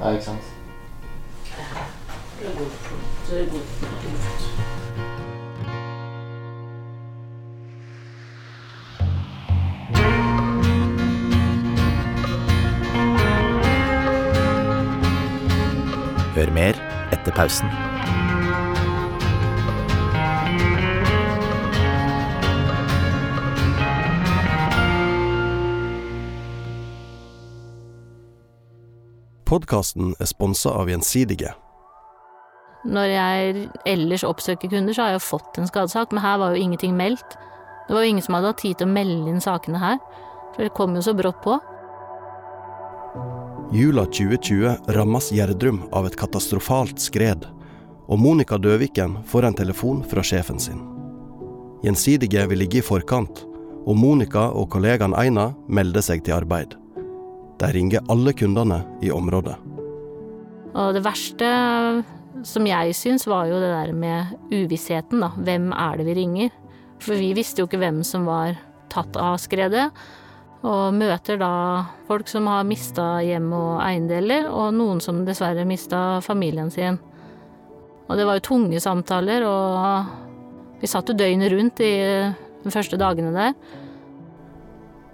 Ja, 0.00 0.10
ikke 0.10 0.26
sant? 0.26 0.50
Hør 16.38 16.52
mer 16.54 16.76
etter 17.12 17.32
pausen. 17.34 17.97
Podkasten 29.48 30.10
er 30.20 30.28
sponsa 30.28 30.74
av 30.76 30.90
Gjensidige. 30.90 31.54
Når 32.84 33.06
jeg 33.08 33.68
ellers 33.88 34.24
oppsøker 34.28 34.68
kunder, 34.68 34.92
så 34.92 35.06
har 35.06 35.14
jeg 35.14 35.22
jo 35.22 35.24
fått 35.24 35.56
en 35.56 35.68
skadesak, 35.70 36.10
men 36.12 36.20
her 36.20 36.36
var 36.42 36.52
jo 36.52 36.60
ingenting 36.60 36.92
meldt. 36.98 37.36
Det 37.88 37.96
var 37.96 38.04
jo 38.04 38.10
ingen 38.12 38.24
som 38.26 38.36
hadde 38.36 38.50
hatt 38.52 38.60
tid 38.60 38.76
til 38.76 38.84
å 38.84 38.92
melde 38.92 39.32
inn 39.32 39.40
sakene 39.40 39.80
her, 39.80 39.96
for 40.52 40.66
det 40.66 40.74
kom 40.76 40.92
jo 40.98 41.04
så 41.06 41.14
brått 41.16 41.40
på. 41.46 41.56
Jula 43.72 44.04
2020 44.12 44.92
rammes 44.98 45.30
Gjerdrum 45.32 45.80
av 45.96 46.10
et 46.10 46.18
katastrofalt 46.20 47.00
skred, 47.00 47.46
og 48.04 48.20
Monica 48.20 48.58
Døviken 48.60 49.22
får 49.28 49.48
en 49.48 49.56
telefon 49.56 50.02
fra 50.10 50.20
sjefen 50.20 50.60
sin. 50.60 50.82
Gjensidige 51.86 52.44
vil 52.52 52.60
ligge 52.66 52.82
i 52.82 52.84
forkant, 52.84 53.46
og 53.88 53.96
Monica 53.96 54.50
og 54.52 54.68
kollegaen 54.76 55.16
Eina 55.16 55.54
melder 55.72 56.04
seg 56.04 56.20
til 56.28 56.36
arbeid. 56.36 56.76
De 57.58 57.72
ringer 57.74 58.04
alle 58.12 58.32
kundene 58.36 58.82
i 59.02 59.10
området. 59.10 59.56
Og 60.78 60.94
det 60.94 61.02
verste 61.02 61.48
som 62.46 62.66
jeg 62.68 62.94
syns, 62.94 63.26
var 63.26 63.48
jo 63.50 63.58
det 63.58 63.72
der 63.72 63.92
med 63.96 64.36
uvissheten, 64.52 65.22
da. 65.24 65.32
Hvem 65.34 65.72
er 65.74 65.98
det 65.98 66.06
vi 66.06 66.16
ringer? 66.20 66.54
For 67.02 67.18
vi 67.18 67.32
visste 67.34 67.62
jo 67.62 67.68
ikke 67.68 67.80
hvem 67.82 68.02
som 68.06 68.28
var 68.28 68.58
tatt 68.92 69.16
av 69.18 69.38
skredet. 69.42 69.88
Og 70.66 70.94
møter 70.94 71.38
da 71.38 71.50
folk 72.08 72.30
som 72.30 72.48
har 72.50 72.66
mista 72.66 73.18
hjem 73.22 73.50
og 73.54 73.82
eiendeler, 73.82 74.48
og 74.50 74.74
noen 74.74 75.02
som 75.02 75.24
dessverre 75.26 75.66
mista 75.68 76.20
familien 76.24 76.70
sin. 76.74 76.98
Og 78.08 78.16
det 78.18 78.26
var 78.26 78.38
jo 78.38 78.46
tunge 78.48 78.80
samtaler, 78.82 79.44
og 79.46 80.80
vi 80.80 80.90
satt 80.90 81.10
jo 81.10 81.18
døgnet 81.18 81.52
rundt 81.52 81.82
i 81.84 81.92
de 82.62 82.72
første 82.74 82.98
dagene 83.00 83.34
der. 83.34 83.54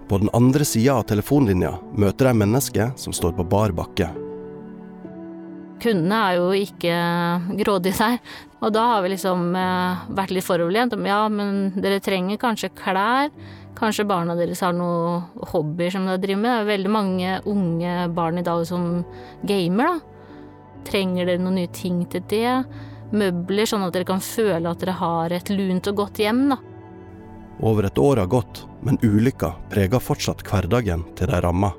På 0.08 0.18
den 0.20 0.28
andre 0.36 0.64
sida 0.68 0.98
av 0.98 1.06
telefonlinja 1.08 1.72
møter 1.96 2.28
de 2.28 2.36
mennesker 2.42 2.92
som 3.00 3.14
står 3.16 3.32
på 3.38 3.46
bar 3.48 3.72
bakke. 3.76 4.10
Kundene 5.84 6.18
er 6.28 6.38
jo 6.38 6.50
ikke 6.56 6.96
grådige 7.60 7.98
der, 7.98 8.18
og 8.64 8.72
da 8.72 8.84
har 8.92 9.02
vi 9.04 9.12
liksom 9.14 9.50
eh, 9.58 10.04
vært 10.16 10.32
litt 10.32 10.46
foroverlent. 10.46 10.94
om, 10.96 11.04
Ja, 11.06 11.28
men 11.28 11.72
dere 11.76 12.00
trenger 12.00 12.40
kanskje 12.40 12.72
klær. 12.76 13.32
Kanskje 13.74 14.06
barna 14.06 14.36
deres 14.38 14.62
har 14.62 14.72
noen 14.72 15.24
hobbyer 15.50 15.90
som 15.90 16.06
de 16.06 16.16
driver 16.22 16.40
med. 16.40 16.50
Det 16.52 16.62
er 16.62 16.70
veldig 16.70 16.92
mange 16.94 17.38
unge 17.50 18.08
barn 18.14 18.38
i 18.38 18.46
dag 18.46 18.62
som 18.68 19.04
gamer, 19.42 19.96
da. 19.96 20.00
Trenger 20.84 21.26
dere 21.26 21.42
noen 21.42 21.58
nye 21.58 21.72
ting 21.74 22.04
til 22.12 22.22
det? 22.30 22.60
Møbler, 23.14 23.66
sånn 23.68 23.84
at 23.86 23.96
dere 23.96 24.08
kan 24.08 24.22
føle 24.24 24.70
at 24.70 24.80
dere 24.80 24.94
har 25.00 25.32
et 25.32 25.50
lunt 25.52 25.90
og 25.90 25.98
godt 26.04 26.22
hjem, 26.22 26.46
da. 26.54 26.60
Over 27.64 27.88
et 27.88 27.98
år 27.98 28.22
har 28.22 28.30
gått, 28.30 28.64
men 28.84 29.00
ulykka 29.02 29.54
preger 29.72 30.02
fortsatt 30.02 30.44
hverdagen 30.46 31.04
til 31.18 31.30
de 31.32 31.40
ramma. 31.44 31.72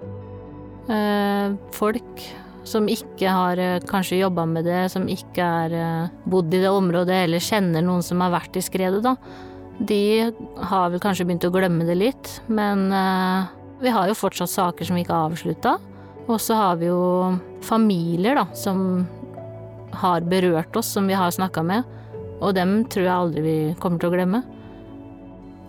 Eh, 0.92 1.56
folk 1.74 2.26
som 2.66 2.90
ikke 2.90 3.30
har 3.30 3.62
eh, 3.62 3.82
kanskje 3.90 4.20
jobba 4.20 4.46
med 4.50 4.68
det, 4.68 4.84
som 4.94 5.08
ikke 5.10 5.50
er 5.66 5.76
eh, 5.80 6.14
bodd 6.30 6.54
i 6.54 6.62
det 6.62 6.70
området 6.70 7.24
eller 7.26 7.44
kjenner 7.44 7.86
noen 7.86 8.06
som 8.06 8.22
har 8.26 8.34
vært 8.34 8.58
i 8.58 8.66
skredet, 8.66 9.04
da. 9.06 9.16
De 9.76 10.32
har 10.70 10.92
vel 10.94 11.02
kanskje 11.04 11.26
begynt 11.28 11.46
å 11.48 11.52
glemme 11.54 11.88
det 11.88 11.98
litt, 12.00 12.30
men 12.48 12.86
vi 13.82 13.92
har 13.92 14.08
jo 14.08 14.16
fortsatt 14.16 14.48
saker 14.48 14.88
som 14.88 14.96
vi 14.96 15.02
ikke 15.04 15.12
har 15.12 15.34
avslutta. 15.34 15.74
Og 16.32 16.40
så 16.40 16.56
har 16.56 16.78
vi 16.80 16.88
jo 16.88 17.36
familier, 17.60 18.40
da, 18.40 18.46
som 18.56 19.04
har 20.00 20.24
berørt 20.32 20.80
oss, 20.80 20.94
som 20.96 21.12
vi 21.12 21.18
har 21.20 21.36
snakka 21.36 21.66
med. 21.68 21.84
Og 22.40 22.56
dem 22.56 22.86
tror 22.88 23.04
jeg 23.04 23.16
aldri 23.16 23.44
vi 23.44 23.58
kommer 23.84 24.00
til 24.00 24.14
å 24.14 24.16
glemme. 24.16 24.42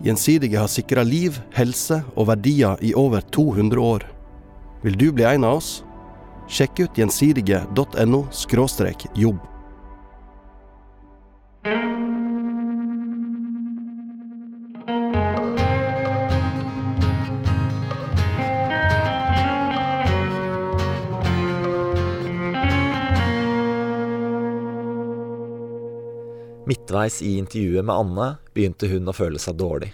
Gjensidige 0.03 0.59
har 0.59 0.69
sikra 0.69 1.03
liv, 1.03 1.39
helse 1.57 2.03
og 2.15 2.27
verdier 2.29 2.77
i 2.85 2.93
over 2.93 3.21
200 3.33 3.81
år. 3.81 4.05
Vil 4.83 4.97
du 4.97 5.11
bli 5.11 5.25
en 5.25 5.47
av 5.47 5.57
oss? 5.57 5.83
Sjekk 6.47 6.83
ut 6.85 6.99
gjensidige.no 6.99 8.27
jobb. 9.17 9.39
Midtveis 26.67 27.21
i 27.21 27.37
intervjuet 27.39 27.85
med 27.85 27.95
Anne 27.95 28.25
begynte 28.51 28.89
hun 28.91 29.07
å 29.07 29.13
føle 29.15 29.39
seg 29.39 29.55
dårlig. 29.55 29.93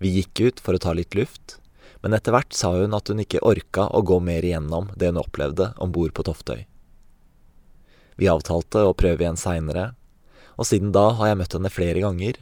Vi 0.00 0.14
gikk 0.14 0.40
ut 0.40 0.60
for 0.64 0.72
å 0.72 0.80
ta 0.80 0.94
litt 0.96 1.12
luft, 1.18 1.58
men 2.00 2.16
etter 2.16 2.32
hvert 2.32 2.54
sa 2.56 2.70
hun 2.72 2.96
at 2.96 3.10
hun 3.12 3.20
ikke 3.20 3.42
orka 3.44 3.84
å 3.92 4.00
gå 4.00 4.16
mer 4.24 4.40
igjennom 4.40 4.88
det 4.96 5.10
hun 5.10 5.20
opplevde 5.20 5.66
om 5.84 5.92
bord 5.92 6.14
på 6.16 6.24
Toftøy. 6.24 6.62
Vi 8.16 8.30
avtalte 8.32 8.86
å 8.88 8.94
prøve 8.96 9.20
igjen 9.20 9.36
seinere, 9.36 9.90
og 10.56 10.64
siden 10.70 10.94
da 10.96 11.10
har 11.18 11.28
jeg 11.28 11.38
møtt 11.42 11.56
henne 11.58 11.72
flere 11.74 12.00
ganger, 12.06 12.38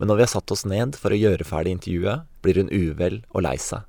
men 0.00 0.08
når 0.08 0.16
vi 0.16 0.24
har 0.24 0.32
satt 0.32 0.54
oss 0.56 0.64
ned 0.64 0.96
for 0.96 1.12
å 1.12 1.18
gjøre 1.20 1.44
ferdig 1.44 1.74
intervjuet, 1.76 2.24
blir 2.40 2.60
hun 2.62 2.72
uvel 2.72 3.18
og 3.34 3.44
lei 3.44 3.58
seg. 3.60 3.84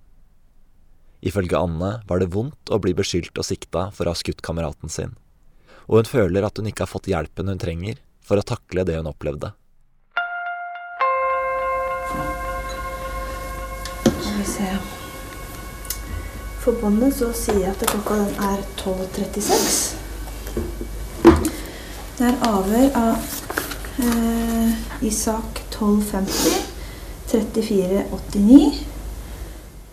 Ifølge 1.23 1.55
Anne 1.55 1.93
var 2.09 2.19
det 2.19 2.33
vondt 2.35 2.67
å 2.67 2.81
bli 2.83 2.91
beskyldt 2.97 3.39
og 3.39 3.47
sikta 3.47 3.85
for 3.95 4.03
å 4.03 4.11
ha 4.11 4.19
skutt 4.19 4.43
kameraten 4.43 4.91
sin, 4.91 5.15
og 5.87 6.01
hun 6.01 6.11
føler 6.11 6.43
at 6.43 6.59
hun 6.59 6.67
ikke 6.67 6.83
har 6.83 6.91
fått 6.91 7.07
hjelpen 7.13 7.47
hun 7.53 7.63
trenger 7.63 8.03
for 8.27 8.39
å 8.39 8.45
takle 8.45 8.83
det 8.87 8.97
hun 8.99 9.07
opplevde. 9.09 9.53
Skal 14.03 14.37
vi 14.37 14.47
se 14.51 14.69
For 16.63 16.75
båndet 16.81 17.15
så 17.15 17.31
sier 17.31 17.61
jeg 17.63 17.71
at 17.71 17.85
klokka 17.87 18.19
er 18.49 18.63
12.36. 18.83 19.95
Det 22.17 22.25
er 22.27 22.39
avhør 22.43 22.89
av 22.97 23.29
eh, 24.03 24.73
i 25.05 25.11
sak 25.13 25.61
1250 25.69 26.75
3489. 27.27 28.71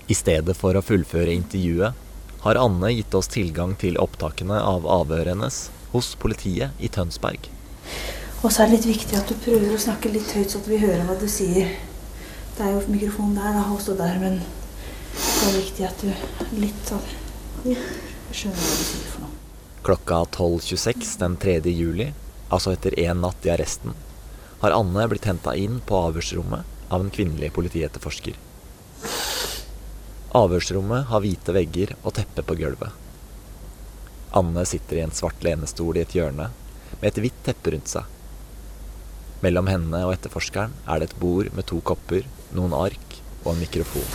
I 0.06 0.14
stedet 0.14 0.54
for 0.56 0.76
å 0.76 0.82
fullføre 0.84 1.34
intervjuet, 1.34 2.00
har 2.44 2.60
Anne 2.60 2.90
gitt 2.92 3.14
oss 3.16 3.30
tilgang 3.32 3.72
til 3.80 3.96
opptakene 3.98 4.58
av 4.60 4.84
avhøret 4.86 5.32
hennes 5.32 5.58
hos 5.94 6.12
politiet 6.20 6.76
i 6.78 6.90
Tønsberg. 6.92 7.48
Og 8.44 8.52
så 8.52 8.60
er 8.60 8.68
det 8.68 8.76
litt 8.76 8.90
viktig 8.90 9.16
at 9.16 9.30
du 9.30 9.38
prøver 9.40 9.70
å 9.72 9.80
snakke 9.80 10.10
litt 10.12 10.28
høyt, 10.36 10.50
så 10.52 10.58
at 10.60 10.66
vi 10.68 10.76
hører 10.82 11.06
hva 11.08 11.14
du 11.16 11.24
sier. 11.32 11.70
Det 12.54 12.66
er 12.66 12.74
jo 12.74 12.82
mikrofon 12.92 13.32
der 13.38 13.56
da, 13.56 13.62
også 13.72 13.96
der, 13.96 14.18
men 14.20 14.36
det 15.14 15.46
er 15.48 15.56
viktig 15.56 15.86
at 15.88 16.04
du 16.04 16.10
litt 16.60 16.90
sånn 16.90 17.06
skjønner 17.64 18.60
hva 18.60 18.76
du 18.76 18.84
sier 18.84 19.08
for 19.08 19.24
noe. 19.24 19.32
Klokka 19.84 20.20
12.26 20.36 21.16
den 21.22 21.38
3. 21.40 21.56
juli, 21.72 22.10
altså 22.52 22.74
etter 22.76 22.98
én 23.00 23.24
natt 23.24 23.48
i 23.48 23.52
arresten, 23.54 23.96
har 24.60 24.76
Anne 24.76 25.08
blitt 25.08 25.28
henta 25.28 25.56
inn 25.56 25.80
på 25.80 26.04
avhørsrommet 26.10 26.92
av 26.92 27.00
en 27.00 27.12
kvinnelig 27.12 27.48
politietterforsker. 27.56 28.36
Avhørsrommet 30.36 31.08
har 31.08 31.24
hvite 31.24 31.56
vegger 31.56 31.96
og 32.02 32.12
teppe 32.20 32.44
på 32.44 32.58
gulvet. 32.60 32.92
Anne 34.36 34.66
sitter 34.68 35.00
i 35.00 35.06
en 35.06 35.16
svart 35.16 35.40
lenestol 35.46 35.96
i 35.96 36.04
et 36.04 36.16
hjørne 36.16 36.50
med 37.00 37.08
et 37.08 37.22
hvitt 37.24 37.40
teppe 37.46 37.72
rundt 37.72 37.88
seg. 37.88 38.13
Mellom 39.44 39.68
henne 39.68 40.00
og 40.06 40.14
etterforskeren 40.14 40.72
er 40.88 41.00
det 41.00 41.10
et 41.10 41.18
bord 41.20 41.50
med 41.52 41.66
to 41.68 41.80
kopper, 41.84 42.24
noen 42.56 42.72
ark 42.76 43.18
og 43.44 43.52
en 43.52 43.60
mikrofon. 43.60 44.06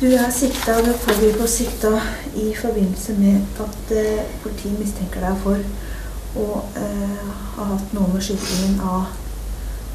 Du 0.00 0.10
er 0.12 0.30
sikta, 0.34 0.74
og 0.76 0.88
er 0.90 0.98
pågrepet 1.06 1.40
og 1.40 1.48
sikta 1.48 1.92
i 2.36 2.50
forbindelse 2.58 3.14
med 3.16 3.62
at 3.64 3.92
eh, 3.96 4.24
politiet 4.42 4.76
mistenker 4.76 5.24
deg 5.24 5.38
for 5.40 6.42
å 6.42 6.48
eh, 6.76 7.28
ha 7.56 7.68
hatt 7.70 7.94
noe 7.96 8.10
med 8.12 8.26
skytingen 8.26 8.80
av 8.84 9.14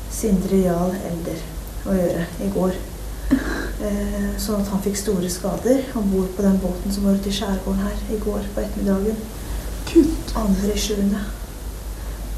Sindre 0.10 0.64
Jarl 0.64 0.96
Elder 1.12 1.44
å 1.86 1.98
gjøre 2.00 2.24
i 2.46 2.48
går. 2.56 2.80
Eh, 3.80 4.32
sånn 4.42 4.64
at 4.64 4.72
han 4.74 4.82
fikk 4.84 4.98
store 5.00 5.30
skader 5.32 5.86
om 6.00 6.10
bord 6.12 6.32
på 6.36 6.44
den 6.44 6.58
båten 6.64 6.96
som 6.96 7.06
var 7.06 7.20
ute 7.20 7.30
i 7.30 7.36
skjærgården 7.36 7.84
her 7.86 8.02
i 8.16 8.18
går 8.24 8.50
på 8.56 8.64
ettermiddagen. 8.64 9.22
Kutt. 9.92 10.34
Andre 10.40 10.74
i 10.74 10.82
sjuende. 10.82 11.22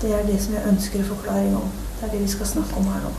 Det 0.04 0.12
er 0.18 0.28
det 0.28 0.38
som 0.44 0.58
jeg 0.58 0.68
ønsker 0.74 1.08
forklaring 1.08 1.56
om. 1.58 1.72
Det 2.02 2.08
er 2.08 2.16
det 2.16 2.24
vi 2.24 2.32
skal 2.34 2.48
snakke 2.50 2.80
om 2.82 2.88
her 2.90 3.04
nå. 3.06 3.10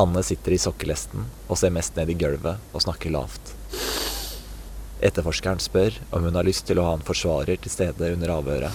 Anne 0.00 0.22
sitter 0.24 0.54
i 0.56 0.58
sokkelesten 0.62 1.26
og 1.44 1.58
ser 1.60 1.74
mest 1.74 1.98
ned 1.98 2.08
i 2.08 2.14
gulvet 2.16 2.72
og 2.72 2.80
snakker 2.80 3.12
lavt. 3.12 3.50
Etterforskeren 5.04 5.60
spør 5.60 5.98
om 6.08 6.24
hun 6.24 6.38
har 6.40 6.48
lyst 6.48 6.64
til 6.70 6.80
å 6.80 6.86
ha 6.86 6.94
en 6.96 7.04
forsvarer 7.04 7.60
til 7.60 7.74
stede 7.74 8.08
under 8.14 8.32
avhøret. 8.32 8.72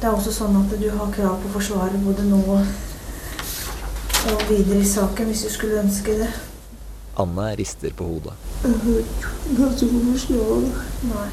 Det 0.00 0.10
er 0.10 0.16
også 0.16 0.34
sånn 0.34 0.58
at 0.64 0.74
du 0.82 0.88
har 0.90 1.14
krav 1.14 1.38
på 1.44 1.52
forsvarer 1.54 2.02
både 2.02 2.26
nå 2.26 2.42
og 2.50 4.42
videre 4.50 4.80
i 4.82 4.90
saken 4.90 5.30
hvis 5.30 5.46
du 5.46 5.52
skulle 5.54 5.78
ønske 5.84 6.18
det. 6.24 6.32
Anne 7.22 7.52
rister 7.62 7.94
på 7.94 8.10
hodet. 8.10 8.34
Jeg 8.66 8.82
har 8.82 8.98
ikke 8.98 9.62
hatt 9.62 9.86
noe 9.86 10.04
forslag. 10.10 10.68
Nei. 11.06 11.30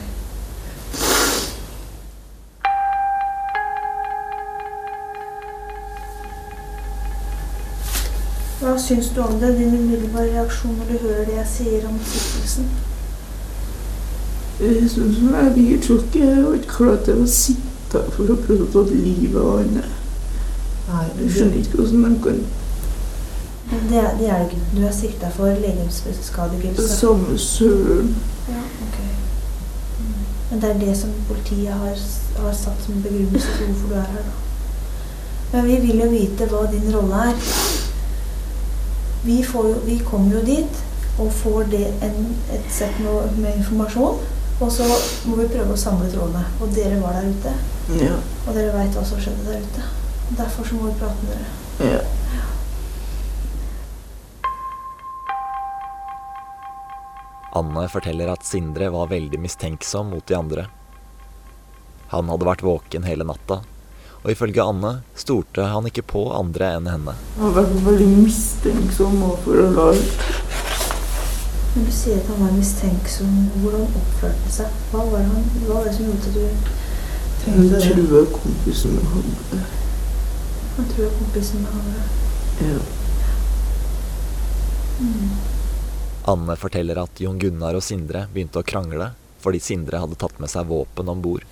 Hva 8.70 8.78
syns 8.78 9.08
du 9.16 9.22
om 9.22 9.40
det? 9.40 9.58
Din 9.58 9.74
umiddelbare 9.74 10.28
reaksjon 10.34 10.76
når 10.78 10.86
du 10.92 10.98
hører 11.02 11.24
det 11.26 11.36
jeg 11.36 11.46
sier 11.52 11.86
om 11.90 11.96
siktelsen? 12.06 12.68
Jeg 14.60 14.90
syns 14.92 15.16
det 15.18 15.40
er 15.40 15.56
mye 15.56 15.78
tjukk. 15.82 16.18
Jeg 16.20 16.36
har 16.36 16.58
ikke 16.58 16.76
klart 16.76 17.10
å 17.10 17.24
sitte 17.34 18.04
for 18.14 18.30
å 18.30 18.36
prøve 18.44 18.68
å 18.68 18.70
ta 18.76 18.84
livet 18.92 19.40
av 19.42 19.64
henne. 19.64 19.88
Jeg 20.90 21.32
skjønner 21.34 21.58
ikke 21.64 21.80
hvordan 21.80 22.04
man 22.04 22.20
kan 22.28 22.44
Det 23.72 24.04
er 24.04 24.14
det 24.20 24.30
er 24.30 24.44
det 24.44 24.46
ikke. 24.52 24.62
Du 24.76 24.86
er 24.86 24.94
sikta 25.00 25.34
for 25.34 25.66
legemsskadigelse. 25.66 26.88
Samme 26.94 27.40
søren. 27.42 28.14
Ja, 28.52 28.62
ok. 28.86 29.02
Men 30.52 30.62
det 30.62 30.70
er 30.70 30.80
det 30.86 30.98
som 31.02 31.18
politiet 31.32 31.74
har, 31.74 31.98
har 32.44 32.54
satt 32.62 32.86
som 32.86 33.02
begrunnelse 33.02 33.58
for 33.58 33.66
hvorfor 33.66 33.96
du 33.96 33.98
er 34.04 34.08
her, 34.14 34.30
da. 34.30 34.38
Men 35.52 35.68
vi 35.68 35.82
vil 35.88 36.06
jo 36.06 36.14
vite 36.14 36.46
hva 36.54 36.68
din 36.70 36.90
rolle 36.94 37.26
er. 37.32 37.52
Vi, 39.24 39.42
får 39.44 39.70
jo, 39.70 39.80
vi 39.86 40.00
kommer 40.08 40.40
jo 40.40 40.44
dit 40.48 40.84
og 41.20 41.32
får 41.36 41.68
det 41.74 41.86
en, 42.06 42.20
et 42.56 42.70
sett 42.72 43.00
med, 43.04 43.40
med 43.42 43.58
informasjon. 43.60 44.22
Og 44.60 44.72
så 44.72 44.86
må 45.28 45.40
vi 45.40 45.48
prøve 45.52 45.76
å 45.76 45.80
samle 45.80 46.08
trådene. 46.12 46.44
Og 46.60 46.72
dere 46.76 47.00
var 47.02 47.20
der 47.20 47.30
ute. 47.32 47.54
Ja. 48.00 48.16
Og 48.46 48.56
dere 48.56 48.76
veit 48.76 48.96
hva 48.96 49.04
som 49.08 49.20
skjedde 49.20 49.48
der 49.48 49.64
ute. 49.64 49.86
Derfor 50.40 50.68
så 50.68 50.80
må 50.80 50.90
vi 50.90 50.98
prate 51.00 51.28
med 51.28 51.36
dere. 51.36 51.94
ja. 51.96 52.02
Anne 57.60 57.88
forteller 57.90 58.30
at 58.30 58.46
Sindre 58.46 58.92
var 58.94 59.10
veldig 59.10 59.40
mistenksom 59.42 60.12
mot 60.14 60.26
de 60.30 60.36
andre. 60.38 60.68
Han 62.14 62.30
hadde 62.30 62.46
vært 62.46 62.64
våken 62.66 63.08
hele 63.10 63.26
natta, 63.26 63.64
og 64.24 64.32
ifølge 64.34 64.64
Anne 64.64 64.92
stolte 65.16 65.68
han 65.72 65.88
ikke 65.88 66.04
på 66.12 66.26
andre 66.36 66.74
enn 66.78 66.90
henne. 66.92 67.16
Han 67.38 67.46
har 67.46 67.56
vært 67.62 67.86
veldig 67.86 68.08
mistenksom 68.18 69.22
overfor 69.30 69.70
Lars. 69.78 70.02
Når 71.76 71.86
du 71.86 71.92
sier 71.94 72.18
at 72.20 72.30
han 72.32 72.42
var 72.44 72.56
mistenksom, 72.58 73.36
hvordan 73.62 73.86
oppførte 74.02 74.42
han 74.44 74.56
seg? 74.56 74.80
Hva 74.92 75.06
var, 75.12 75.24
han, 75.24 75.46
hva 75.64 75.78
var 75.78 75.88
det 75.88 75.94
som 75.96 76.10
gjorde 76.10 76.20
at 76.20 76.34
du 76.34 76.42
tenkte 77.44 77.68
det? 77.76 77.84
Han 77.86 78.08
trua 78.10 78.24
kompisen 78.34 78.98
med 78.98 79.12
hadde 79.14 79.62
Han 80.80 80.90
trua 80.96 81.12
kompisen 81.20 81.68
med 81.68 81.92
det. 81.92 82.08
ja. 82.72 82.80
Mm. 85.00 85.30
Anne 86.28 86.56
forteller 86.60 87.00
at 87.00 87.22
Jon 87.24 87.38
Gunnar 87.40 87.78
og 87.78 87.84
Sindre 87.86 88.26
begynte 88.34 88.60
å 88.60 88.68
krangle 88.68 89.14
fordi 89.40 89.62
Sindre 89.64 90.02
hadde 90.04 90.18
tatt 90.20 90.36
med 90.44 90.52
seg 90.52 90.68
våpen 90.68 91.08
om 91.08 91.22
bord. 91.24 91.46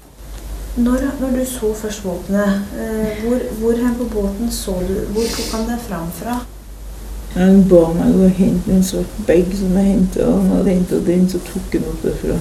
Når, 0.78 1.02
når 1.20 1.32
du 1.40 1.46
så 1.46 1.74
først 1.74 2.04
våpenet, 2.06 2.62
eh, 2.78 3.24
hvor, 3.24 3.40
hvor 3.60 3.80
hen 3.82 3.96
på 3.98 4.06
båten 4.14 4.52
så 4.52 4.76
du 4.86 4.94
Hvor 5.14 5.26
tok 5.26 5.52
han 5.56 5.66
det 5.72 5.80
fram 5.88 6.12
fra? 6.14 6.36
Han 7.34 7.64
ba 7.70 7.80
meg 7.98 8.14
å 8.14 8.30
hente 8.30 8.72
en 8.76 8.86
svart 8.86 9.18
bag 9.26 9.50
som 9.58 9.74
jeg 9.74 9.90
hentet, 9.90 10.22
og 10.26 10.38
Han 10.38 10.54
hadde 10.54 10.76
henta 10.76 11.00
den, 11.10 11.26
så 11.30 11.42
tok 11.50 11.74
han 11.74 11.90
opp 11.90 12.06
derfra. 12.06 12.38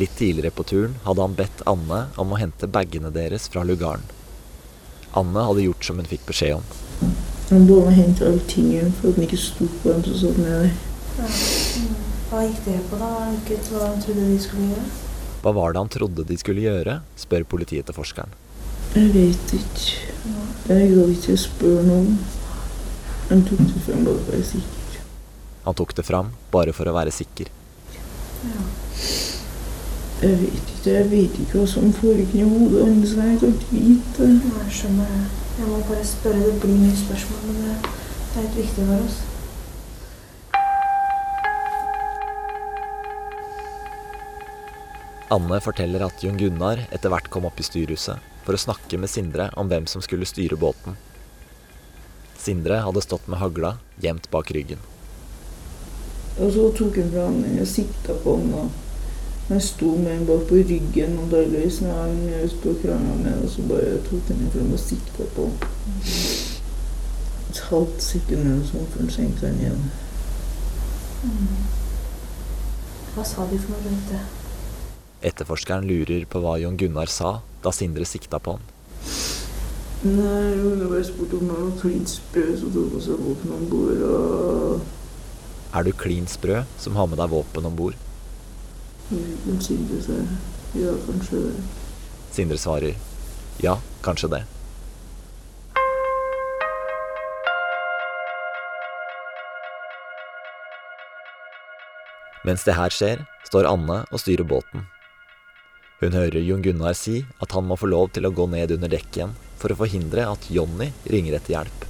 Litt 0.00 0.14
tidligere 0.20 0.52
på 0.54 0.64
turen 0.68 0.94
hadde 1.04 1.24
han 1.24 1.36
bedt 1.40 1.64
Anne 1.68 2.02
om 2.20 2.32
å 2.32 2.38
hente 2.40 2.68
bagene 2.68 3.10
deres 3.12 3.48
fra 3.52 3.64
lugaren. 3.64 4.04
Anne 5.16 5.48
hadde 5.48 5.64
gjort 5.64 5.84
som 5.84 5.98
hun 5.98 6.08
fikk 6.12 6.28
beskjed 6.28 6.60
om. 6.60 6.70
Han 7.50 7.66
ba 7.66 7.82
meg 7.88 7.98
hente 7.98 8.28
alle 8.28 8.44
tingene 8.52 8.92
for 9.00 9.10
at 9.10 9.18
han 9.18 9.26
ikke 9.26 9.40
sto 9.42 9.68
på 9.82 9.94
dem 9.96 10.04
som 10.06 10.20
satt 10.22 10.40
nede. 10.44 10.72
Ja. 11.18 11.30
Mm. 11.80 12.10
Hva 12.30 12.44
gikk 12.46 12.60
det 12.68 12.80
på, 12.86 13.00
da? 13.00 13.14
Det 13.48 13.62
hva 13.72 13.86
han 13.88 14.04
trodde 14.04 14.28
de 14.28 14.36
skulle 14.38 14.68
gjøre? 14.70 15.09
Hva 15.40 15.52
var 15.56 15.72
det 15.72 15.80
han 15.80 15.92
trodde 15.92 16.26
de 16.28 16.36
skulle 16.40 16.64
gjøre, 16.66 17.00
spør 17.16 17.46
politiet 17.48 17.88
til 17.88 17.96
forskeren. 17.96 18.34
Jeg 18.94 19.12
vet 19.14 19.54
ikke. 19.56 20.10
Jeg 20.68 20.90
gadd 20.92 21.14
ikke 21.14 21.36
spørre 21.38 21.86
noen. 21.86 22.18
Han 23.30 23.44
tok 23.46 23.62
det 23.62 23.82
frem 23.86 24.04
bare 24.04 24.18
for 24.18 24.26
å 24.26 24.34
være 24.34 24.48
sikker. 24.50 25.00
Han 25.64 25.78
tok 25.78 25.94
det 25.96 26.04
fram 26.08 26.30
bare 26.50 26.74
for 26.76 26.90
å 26.90 26.94
være 26.96 27.14
sikker. 27.14 27.50
Ja. 28.50 28.66
Jeg 30.20 30.36
vet 30.42 30.74
ikke. 30.74 30.90
Jeg 30.90 31.08
vet 31.14 31.40
ikke 31.44 31.60
hva 31.60 31.66
som 31.70 31.92
foregikk 31.96 32.34
i 32.40 32.44
hodet 32.44 32.84
hans. 32.84 33.16
Jeg 33.16 33.40
kan 33.40 33.54
ikke 33.56 33.72
vite. 33.78 34.30
Jeg 34.34 34.76
skjønner 34.80 35.14
det. 35.14 35.24
Jeg 35.60 35.70
må 35.70 35.80
bare 35.88 36.04
spørre. 36.04 36.44
Det 36.44 36.60
blir 36.60 36.78
mye 36.82 37.00
spørsmål, 37.06 37.42
men 37.48 37.64
det, 37.64 37.96
det 38.34 38.42
er 38.42 38.48
litt 38.48 38.58
viktig 38.60 38.88
for 38.90 39.06
oss. 39.06 39.20
Anne 45.30 45.60
forteller 45.62 46.02
at 46.02 46.24
Jon 46.24 46.38
Gunnar 46.38 46.80
etter 46.90 47.12
hvert 47.12 47.28
kom 47.30 47.44
opp 47.46 47.60
i 47.62 47.64
styrhuset 47.66 48.18
for 48.42 48.56
å 48.56 48.58
snakke 48.58 48.98
med 48.98 49.12
Sindre 49.12 49.44
om 49.60 49.68
hvem 49.70 49.84
som 49.86 50.02
skulle 50.02 50.26
styre 50.26 50.56
båten. 50.58 50.96
Sindre 52.34 52.80
hadde 52.82 53.02
stått 53.04 53.28
med 53.30 53.38
hagla 53.38 53.76
gjemt 54.02 54.26
bak 54.32 54.50
ryggen. 54.56 54.80
Og 56.40 56.50
så 56.56 56.64
tok 56.74 56.98
han 56.98 57.12
fra 57.12 57.28
den 57.30 57.60
og 57.62 57.68
sikta 57.70 58.16
på 58.24 58.34
den. 58.40 58.54
og 58.58 59.52
Han 59.52 59.62
sto 59.62 59.92
med 60.00 60.10
den 60.10 60.26
bak 60.26 60.48
på 60.50 60.58
ryggen, 60.72 61.14
og 61.22 61.30
da 61.30 61.44
løsna 61.52 61.94
han 62.00 62.18
sto 62.56 62.74
og 62.74 62.82
krangla 62.82 63.14
med 63.22 63.44
og 63.44 63.54
så 63.54 63.68
bare 63.70 64.02
tok 64.08 64.34
han 64.34 64.42
frem 64.56 64.74
og 64.74 64.82
sikta 64.82 65.28
på 65.36 65.46
den. 65.46 66.10
Et 67.52 67.62
halvt 67.70 68.02
sekund 68.02 68.50
eller 68.50 68.66
sånn 68.66 68.90
før 68.90 69.06
han 69.06 69.14
senkte 69.20 69.46
den 69.46 69.62
igjen. 69.62 69.88
Hva 73.14 73.22
sa 73.22 73.46
de 73.46 73.62
for 73.62 73.76
noe 73.76 73.86
rundt 73.86 74.10
det? 74.10 74.26
Etterforskeren 75.20 75.84
lurer 75.84 76.24
på 76.24 76.40
hva 76.40 76.54
Jon 76.62 76.78
Gunnar 76.80 77.10
sa 77.12 77.40
da 77.60 77.72
Sindre 77.76 78.06
sikta 78.08 78.38
på 78.40 78.54
han. 78.56 78.62
Nei, 80.00 80.44
jeg 80.56 80.86
bare 80.88 81.02
spurt 81.04 81.34
om 81.36 81.50
jeg 81.50 81.56
var 81.60 81.74
klin 81.76 82.06
sprø, 82.08 82.44
så 82.56 82.70
tok 82.72 82.94
hun 82.94 83.02
seg 83.04 83.18
våpen 83.20 83.50
om 83.52 83.66
bord. 83.68 84.04
Og 84.06 85.76
Er 85.76 85.84
du 85.84 85.90
klin 85.92 86.24
sprø 86.24 86.62
som 86.80 86.96
har 86.96 87.10
med 87.10 87.20
deg 87.20 87.28
våpen 87.34 87.68
om 87.68 87.76
bord? 87.76 87.98
Sindre 89.10 89.98
jeg 90.00 90.24
ja, 90.80 90.94
kanskje 91.04 91.42
det. 91.42 91.52
Sindre 92.32 92.56
svarer 92.62 92.96
ja, 93.60 93.76
kanskje 94.00 94.30
det. 94.32 94.40
Mens 102.48 102.64
det 102.64 102.78
her 102.78 102.88
skjer, 102.94 103.26
står 103.50 103.68
Anne 103.68 104.00
og 104.08 104.22
styrer 104.22 104.48
båten. 104.48 104.88
Hun 106.00 106.16
hører 106.16 106.40
Jon 106.40 106.62
Gunnar 106.64 106.96
si 106.96 107.18
at 107.44 107.52
han 107.52 107.66
må 107.68 107.76
få 107.76 107.90
lov 107.92 108.10
til 108.16 108.24
å 108.24 108.32
gå 108.32 108.46
ned 108.48 108.72
under 108.76 108.88
dekk 108.88 109.18
igjen 109.18 109.36
for 109.60 109.72
å 109.72 109.76
forhindre 109.82 110.24
at 110.24 110.48
Jonny 110.48 110.88
ringer 111.12 111.36
etter 111.36 111.58
hjelp. 111.58 111.86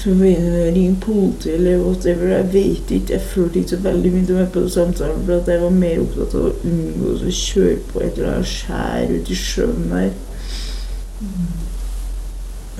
Så 0.00 0.14
mener 0.16 0.56
jeg 0.56 0.72
ringe 0.74 0.96
politiet 1.00 1.54
eller 1.58 1.78
whatever. 1.80 2.32
Jeg 2.32 2.48
vet 2.52 2.90
ikke. 2.96 3.14
Jeg 3.14 3.28
følte 3.32 3.60
ikke 3.60 3.74
så 3.74 3.80
veldig 3.84 4.12
mye 4.12 4.36
med 4.36 4.50
på 4.52 4.64
samtalen, 4.68 5.22
for 5.26 5.36
at 5.40 5.48
jeg 5.48 5.62
var 5.62 5.76
mer 5.76 6.02
opptatt 6.02 6.36
av 6.36 6.48
å 6.48 6.54
unngå 6.68 7.14
å 7.16 7.34
kjøre 7.40 7.78
på 7.92 8.02
et 8.04 8.18
eller 8.18 8.34
annet 8.34 8.52
skjær 8.52 9.14
ute 9.14 9.32
i 9.32 9.40
sjøen 9.40 9.86
der. 9.92 10.12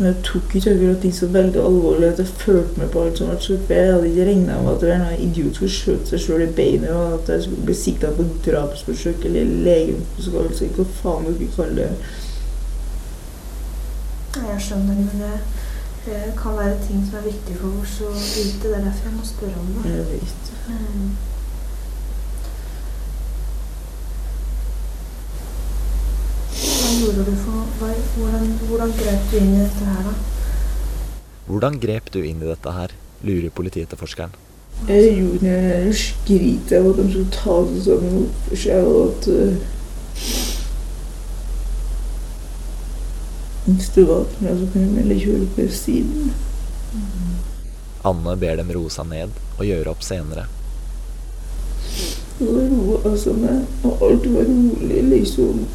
Jeg 0.01 0.15
tok 0.25 0.55
ikke 0.57 0.71
akkurat 0.73 1.01
ting 1.03 1.13
så 1.15 1.27
veldig 1.29 1.61
alvorlig 1.61 2.07
at 2.09 2.19
jeg 2.23 2.27
følte 2.41 2.81
meg 2.81 2.89
på 2.93 3.03
alt 3.05 3.19
som 3.19 3.29
var 3.29 3.41
for 3.45 3.75
Jeg 3.75 3.93
hadde 3.93 4.09
ikke 4.09 4.27
regna 4.31 4.57
med 4.63 4.71
at 4.73 4.81
det 4.81 4.89
var 4.89 5.11
en 5.11 5.25
idiot 5.27 5.55
skulle 5.59 5.75
skjøte 5.75 6.09
seg 6.09 6.23
sjøl 6.25 6.45
i 6.47 6.53
beinet, 6.57 6.91
og 6.97 7.19
at 7.19 7.29
jeg 7.35 7.43
skulle 7.45 7.67
bli 7.69 7.77
sikta 7.77 8.13
på 8.17 8.25
drapsforsøk 8.47 9.27
eller 9.29 9.53
legemsbeskadigelse. 9.69 10.71
Hva 10.79 10.87
faen 11.03 11.29
du 11.29 11.35
ikke 11.35 11.57
kalle 11.59 11.77
det. 11.83 11.91
Jeg 14.41 14.61
skjønner, 14.65 14.95
men 14.95 15.21
det, 15.21 15.35
det 16.07 16.23
kan 16.41 16.57
være 16.57 16.81
ting 16.87 17.05
som 17.05 17.19
er 17.21 17.29
viktig 17.29 17.59
for 17.61 17.83
oss 17.83 17.99
å 18.07 18.15
vite. 18.17 18.63
Det 18.71 18.77
er 18.79 18.87
derfor 18.89 19.11
jeg 19.11 19.19
må 19.19 19.29
spørre 19.35 19.61
om 19.61 19.69
det. 19.77 19.97
Jeg 19.99 20.07
vet. 20.15 20.55
Mm. 20.71 21.11
Hva 26.61 26.89
gjorde 27.01 27.25
du 27.29 27.35
for 27.45 27.53
noe? 27.53 27.67
Hva- 27.67 27.70
Hvordan, 27.81 28.49
hvordan 28.69 28.91
grep 28.93 29.31
du 29.31 29.37
inn 29.39 29.55
i 29.55 29.61
dette 29.63 29.85
her, 29.89 30.03
da? 30.05 30.11
Hvordan 31.47 31.79
grep 31.81 32.11
du 32.13 32.19
inn 32.21 32.43
i 32.43 32.49
dette 32.51 32.75
her, 32.77 32.93
lurer 33.25 33.55
politietterforskeren. 33.57 34.35
Jeg 34.89 35.15
gjorde 35.17 35.55
en 35.79 35.95
skryt 35.97 36.75
av 36.77 36.91
at 36.91 37.01
de 37.01 37.07
skulle 37.09 37.33
ta 37.33 37.57
det 37.71 37.81
sammen 37.87 38.19
opp 38.21 38.45
for 38.51 38.61
seg, 38.67 38.85
og 38.85 39.01
at 39.09 39.31
uh, 39.33 39.55
Hvis 43.65 43.91
det 43.97 44.07
var 44.09 44.29
til 44.29 44.45
meg, 44.45 44.61
så 44.61 44.69
kunne 44.73 44.85
jeg 44.85 44.95
melde 44.99 45.21
kjøre 45.25 45.51
på 45.57 45.69
siden. 45.81 46.31
Anne 48.05 48.39
ber 48.45 48.61
dem 48.61 48.77
roe 48.77 48.93
seg 48.93 49.09
ned 49.09 49.37
og 49.57 49.67
gjøre 49.69 49.93
opp 49.93 50.05
senere. 50.05 50.49
Roa 52.41 53.17
seg 53.21 53.41
ned, 53.41 53.69
og 53.89 54.05
alt 54.05 54.33
var 54.37 54.49
rolig, 54.53 55.05
liksom. 55.15 55.69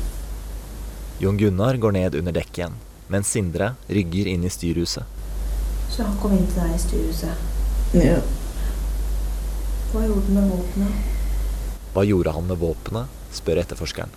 Jon 1.19 1.37
Gunnar 1.37 1.77
går 1.77 1.91
ned 1.95 2.15
under 2.19 2.33
dekk 2.35 2.57
igjen, 2.59 2.73
mens 3.07 3.29
Sindre 3.31 3.69
rygger 3.87 4.27
inn 4.27 4.43
i 4.43 4.49
styrhuset. 4.51 5.07
Så 5.87 6.03
han 6.03 6.17
kom 6.19 6.33
inn 6.35 6.43
til 6.51 6.59
deg 6.59 6.73
i 6.75 6.81
styrhuset. 6.83 7.45
Ja. 7.95 8.17
Hva 9.93 10.03
gjorde 10.03 10.25
han 10.27 10.35
med 10.35 10.51
våpenet? 10.51 11.87
Hva 11.95 12.03
gjorde 12.03 12.35
han 12.35 12.49
med 12.51 12.59
våpenet, 12.59 13.23
spør 13.31 13.63
etterforskeren. 13.63 14.11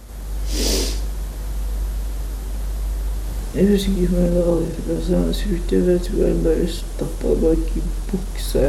Jeg 3.54 3.70
husker 3.70 3.94
ikke 3.94 4.18
hva 4.18 4.56
det 4.60 4.82
fra 4.82 4.96
så 5.06 5.20
Jeg 5.22 5.36
tror 5.38 5.54
ikke 5.60 5.84
jeg 5.86 6.06
tror 6.08 6.24
han 6.26 6.42
bare 6.44 6.66
stappa 6.74 7.36
bak 7.46 7.76
i 7.78 7.84
buksa. 8.10 8.64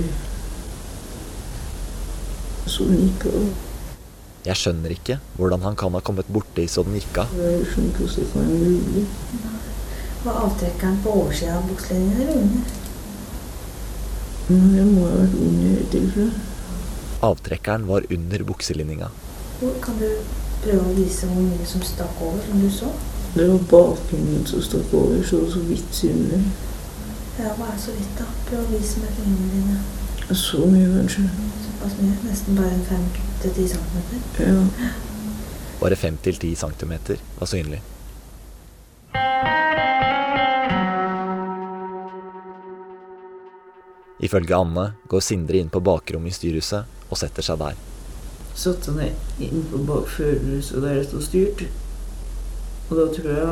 sånn 2.71 2.95
gikk 2.97 3.25
av. 3.29 3.45
Jeg 4.41 4.57
skjønner 4.57 4.93
ikke 4.95 5.17
hvordan 5.37 5.61
han 5.65 5.75
kan 5.77 5.93
ha 5.93 6.01
kommet 6.01 6.29
borti 6.33 6.65
så 6.71 6.83
den 6.87 6.97
gikk 6.97 7.19
av. 7.21 7.33
Jeg 7.37 7.65
skjønner 7.69 7.89
ikke 7.91 8.05
hvordan 8.05 8.17
det 8.17 8.27
kan 8.31 8.39
være 8.41 8.57
mulig. 8.61 9.05
Var 10.21 10.39
avtrekkeren 10.45 10.97
på 11.03 11.13
oversida 11.17 11.57
av 11.57 11.67
bukselinjen 11.69 12.21
eller 12.21 12.35
under? 12.41 12.63
Det 14.51 14.85
må 14.89 15.05
ha 15.05 15.13
vært 15.19 15.37
under 15.45 15.71
i 15.71 15.87
tilfelle. 15.93 16.45
Avtrekkeren 17.21 17.87
var 17.89 18.05
under 18.17 18.43
bukselinninga. 18.49 19.11
Kan 19.85 20.01
du 20.01 20.09
prøve 20.63 20.83
å 20.89 20.95
vise 20.97 21.29
hvor 21.29 21.45
mye 21.45 21.69
som 21.69 21.85
stakk 21.85 22.21
over, 22.21 22.41
som 22.47 22.61
du 22.61 22.69
så? 22.73 22.89
Det 23.35 23.47
var 23.47 23.59
bakgrunnen 23.69 24.45
som 24.45 24.61
stakk 24.61 24.93
over, 24.93 25.23
så 25.23 25.51
så 25.51 25.59
vidt 25.59 25.95
synlig. 25.95 26.41
Ja, 27.39 27.53
hva 27.55 27.69
er 27.71 27.77
så 27.79 27.93
vidt? 27.95 28.19
Prøv 28.49 28.59
å 28.59 28.71
vise 28.73 28.99
med 28.99 29.13
fingrene 29.15 29.51
dine. 29.53 30.35
Så 30.35 30.65
mye, 30.67 30.89
kanskje. 30.97 31.23
Såpass 31.63 31.95
mye. 32.01 32.17
Nesten 32.27 32.59
bare 32.59 32.73
en 32.75 32.83
5-10 32.89 33.71
centimeter. 33.71 34.51
Ja. 34.51 34.89
Bare 35.79 35.95
5-10 35.95 36.55
centimeter 36.55 37.23
var 37.39 37.47
synlig. 37.47 37.79
Ifølge 44.21 44.55
Anne 44.55 44.83
går 45.09 45.23
Sindre 45.25 45.57
inn 45.57 45.71
på 45.71 45.79
bakrommet 45.81 46.35
i 46.35 46.35
styrhuset 46.35 47.07
og 47.09 47.17
setter 47.17 47.47
seg 47.47 47.63
der. 47.63 47.79
Satte 48.59 48.91
ned 48.93 49.39
inn 49.41 49.63
på 49.71 49.79
bak 49.87 50.11
førerhuset 50.11 50.83
der 50.83 50.99
det 50.99 51.07
står 51.07 51.25
styrt. 51.25 51.63
Og 52.91 52.97
da 52.99 53.05
tror 53.15 53.29
jeg 53.31 53.43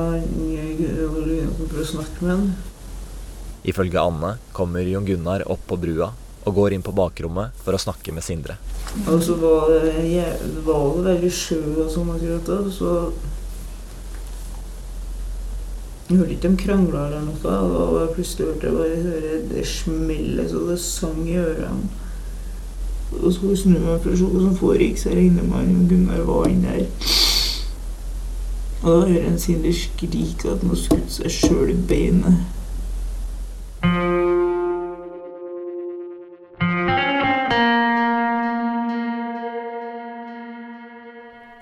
han 1.39 1.54
kom 1.56 1.69
for 1.71 1.80
å 1.80 1.88
snakke 1.88 2.25
med 2.25 2.34
han. 2.34 2.49
Ifølge 3.63 4.02
Anne 4.02 4.34
kommer 4.56 4.84
Jon 4.84 5.08
Gunnar 5.08 5.45
opp 5.47 5.63
på 5.69 5.78
brua 5.80 6.10
og 6.43 6.56
går 6.56 6.75
inn 6.75 6.84
på 6.84 6.91
bakrommet 6.95 7.56
for 7.63 7.75
å 7.75 7.80
snakke 7.80 8.12
med 8.15 8.25
Sindre. 8.25 8.58
Og 9.06 9.19
så 9.23 9.36
var 9.39 9.69
det, 9.71 10.04
det 10.04 10.63
var 10.65 10.86
det 10.97 11.06
veldig 11.06 11.32
sjø 11.32 11.60
og 11.86 11.91
sånn 11.93 12.12
akkurat 12.15 12.47
da, 12.49 12.62
så 12.73 12.93
Jeg 16.10 16.17
hørte 16.17 16.34
ikke 16.34 16.49
de 16.49 16.58
krangla 16.58 17.02
eller 17.06 17.21
noe. 17.21 17.38
Da 17.43 17.58
var 17.69 18.08
plutselig 18.15 18.47
hørte 18.47 18.65
jeg 18.65 18.78
bare 18.80 19.02
høre 19.04 19.41
det 19.52 19.65
smellet 19.69 20.49
så 20.49 20.63
det 20.65 20.80
sang 20.82 21.19
i 21.21 21.36
ørene. 21.38 21.91
Og 23.19 23.30
så 23.36 23.54
snur 23.62 23.78
jeg 23.78 23.86
meg 23.86 24.02
for 24.02 24.15
å 24.15 24.17
se 24.17 24.30
hva 24.32 24.41
som 24.47 24.58
foregikk, 24.58 24.97
så 24.97 25.12
jeg 25.12 25.19
regner 25.19 25.45
med 25.45 25.69
at 25.69 25.86
Gunnar 25.91 26.25
var 26.25 26.49
inne 26.49 26.80
der. 26.80 27.19
Og 28.80 28.88
da 28.88 29.00
hører 29.10 29.26
en 29.28 29.39
Sindre 29.42 29.74
skrike 29.76 30.48
at 30.48 30.62
han 30.62 30.72
har 30.72 30.80
skutt 30.80 31.12
seg 31.12 31.34
sjøl 31.36 31.74
i 31.74 31.76
beinet. 31.89 32.39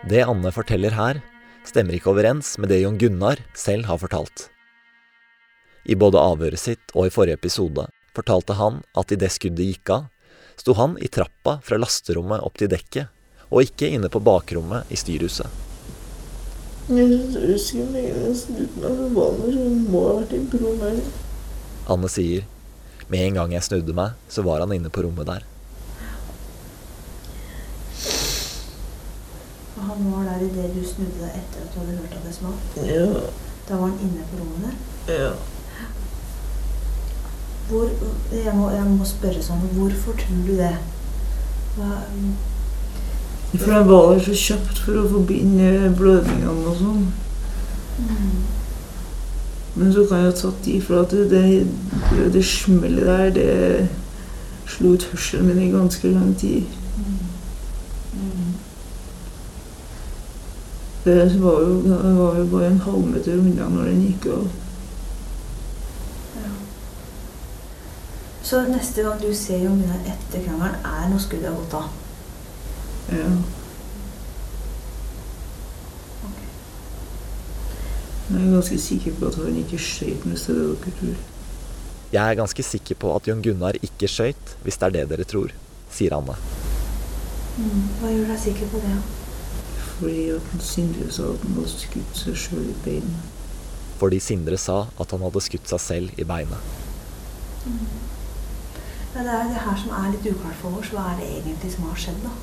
Det 0.08 0.22
Anne 0.24 0.54
forteller 0.56 0.94
her, 0.96 1.18
stemmer 1.68 1.98
ikke 1.98 2.14
overens 2.14 2.54
med 2.62 2.72
det 2.72 2.80
Jon 2.84 3.00
Gunnar 3.02 3.42
selv 3.58 3.90
har 3.90 4.00
fortalt. 4.00 4.48
I 5.90 5.98
både 6.00 6.22
avhøret 6.22 6.62
sitt 6.62 6.94
og 6.94 7.10
i 7.10 7.12
forrige 7.12 7.40
episode 7.42 7.90
fortalte 8.16 8.56
han 8.60 8.80
at 8.96 9.12
idet 9.12 9.34
skuddet 9.36 9.74
gikk 9.74 9.92
av, 9.98 10.08
sto 10.56 10.78
han 10.80 10.96
i 11.04 11.10
trappa 11.12 11.58
fra 11.66 11.82
lasterommet 11.82 12.46
opp 12.46 12.62
til 12.62 12.72
dekket, 12.72 13.10
og 13.52 13.68
ikke 13.68 13.90
inne 13.98 14.12
på 14.12 14.24
bakrommet 14.24 14.88
i 14.94 15.00
styrhuset. 15.00 15.67
Jeg 16.88 17.08
husker 17.52 17.84
med 17.92 18.04
en 18.06 18.14
gang 18.16 18.28
jeg 18.30 18.36
snudde 18.38 18.80
meg, 18.80 18.94
så 18.96 19.10
var 19.16 19.34
det 19.42 19.54
så 19.54 19.64
må 19.92 20.04
ha 20.08 20.14
vært 20.22 20.32
i 20.38 20.62
rommet. 20.62 21.10
Anne 21.92 22.10
sier 22.12 22.46
med 23.12 23.24
en 23.26 23.36
gang 23.40 23.54
jeg 23.56 23.64
snudde 23.68 23.96
meg, 23.96 24.16
så 24.32 24.44
var 24.48 24.64
han 24.64 24.72
inne 24.76 24.92
på 24.92 25.04
rommet 25.04 25.28
der. 25.28 25.44
Og 29.78 29.84
han 29.90 30.08
var 30.14 30.24
der 30.30 30.46
idet 30.48 30.72
du 30.76 30.82
snudde 30.88 31.20
deg 31.22 31.36
etter 31.42 31.66
at 31.66 31.76
du 31.76 31.80
hadde 31.82 31.98
hørt 32.00 32.16
at 32.18 32.26
det 32.26 32.34
smalt. 32.36 32.80
Ja, 32.88 33.06
Da 33.68 33.76
var 33.82 33.92
han 33.92 34.00
inne 34.08 34.24
på 34.32 34.40
rommet 34.42 34.72
der. 35.08 35.14
ja. 35.24 35.32
Hvor, 37.68 37.90
jeg, 38.32 38.54
må, 38.56 38.70
jeg 38.72 38.84
må 38.88 39.06
spørre 39.06 39.42
sånn, 39.44 39.66
hvorfor 39.76 40.16
tror 40.16 40.44
du 40.48 40.54
det? 40.56 40.70
Hva, 41.76 41.98
For 43.56 43.72
den 43.72 43.90
var 43.90 44.14
der 44.14 44.24
så 44.24 44.34
kjapt 44.36 44.80
for 44.84 45.00
å 45.00 45.08
forbinde 45.10 45.94
blødningene 45.98 46.68
og 46.68 46.82
sånn. 46.82 47.06
Men 49.78 49.94
så 49.94 50.04
kan 50.10 50.24
jeg 50.24 50.32
ha 50.32 50.36
tatt 50.36 50.68
i 50.68 50.80
for 50.82 51.04
at 51.04 51.14
det, 51.32 51.46
det, 52.12 52.28
det 52.34 52.44
smellet 52.46 53.06
der, 53.06 53.30
det 53.38 54.68
slo 54.68 54.96
ut 54.98 55.08
hørselen 55.12 55.48
min 55.48 55.64
i 55.64 55.72
ganske 55.72 56.12
lang 56.12 56.34
tid. 56.38 56.66
Det 61.06 61.42
var 61.42 61.62
jo, 61.62 61.76
det 61.86 62.16
var 62.18 62.40
jo 62.40 62.48
bare 62.52 62.72
en 62.72 62.82
halvmeter 62.84 63.38
unna 63.40 63.70
når 63.72 63.92
den 63.94 64.02
gikk 64.10 64.26
av. 64.34 64.50
Så 68.44 68.66
neste 68.68 69.04
gang 69.04 69.22
du 69.22 69.30
ser 69.36 69.60
Gunnar 69.60 70.04
etter 70.08 70.44
krangelen, 70.44 70.84
er 70.84 71.08
når 71.12 71.24
skuddet 71.24 71.50
har 71.50 71.56
gått 71.62 71.78
av? 71.80 72.07
Ja. 73.12 73.30
Jeg 78.28 78.42
er 78.44 78.52
ganske 78.52 78.78
sikker 78.84 79.14
på 79.16 79.28
at 79.30 79.36
han 79.40 79.56
ikke 79.56 79.78
skjøt 79.80 80.26
med 80.28 80.38
tror. 80.38 81.20
Jeg 82.12 82.32
er 82.32 82.36
ganske 82.36 82.64
sikker 82.64 82.96
på 83.00 83.14
at 83.16 83.28
Jon 83.28 83.42
Gunnar 83.44 83.78
ikke 83.84 84.08
skøyt, 84.08 84.58
hvis 84.64 84.78
det 84.78 84.86
er 84.88 84.94
det 84.96 85.10
dere 85.10 85.24
tror, 85.28 85.54
sier 85.92 86.16
Anne. 86.16 86.36
Mm. 87.58 87.86
Hva 88.02 88.12
gjør 88.12 88.28
deg 88.34 88.40
sikker 88.40 88.70
på 88.72 88.82
det? 88.84 88.98
Fordi 89.98 90.26
at 90.36 90.52
Sindre 90.62 91.08
sa 91.12 91.32
at 91.34 91.46
han 91.46 91.56
hadde 91.58 91.72
skutt 91.72 92.20
seg 92.20 92.36
sjøl 92.38 92.68
i 92.68 92.76
beinet. 92.84 93.32
Fordi 93.98 94.20
Sindre 94.22 94.60
sa 94.62 94.78
at 95.00 95.16
han 95.16 95.24
hadde 95.26 95.42
skutt 95.48 95.72
seg 95.72 95.82
selv 95.82 96.20
i 96.20 96.28
beinet. 96.28 96.76
Ja, 99.16 99.24
det 99.24 99.34
er 99.34 99.48
det 99.50 99.64
her 99.64 99.80
som 99.82 99.96
er 99.98 100.12
litt 100.14 100.28
uklart 100.30 100.60
for 100.62 100.78
oss. 100.78 100.92
Hva 100.94 101.10
er 101.14 101.20
det 101.24 101.32
egentlig 101.40 101.72
som 101.74 101.88
har 101.90 101.98
skjedd, 101.98 102.20
da? 102.28 102.36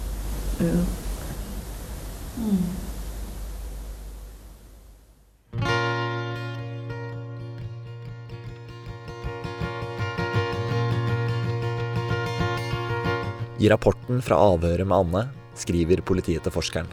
I 13.59 13.69
rapporten 13.69 14.23
fra 14.23 14.37
avhøret 14.37 14.87
med 14.87 14.97
Anne 14.97 15.23
skriver 15.59 16.03
politiet 16.05 16.45
til 16.45 16.53
forskeren. 16.53 16.91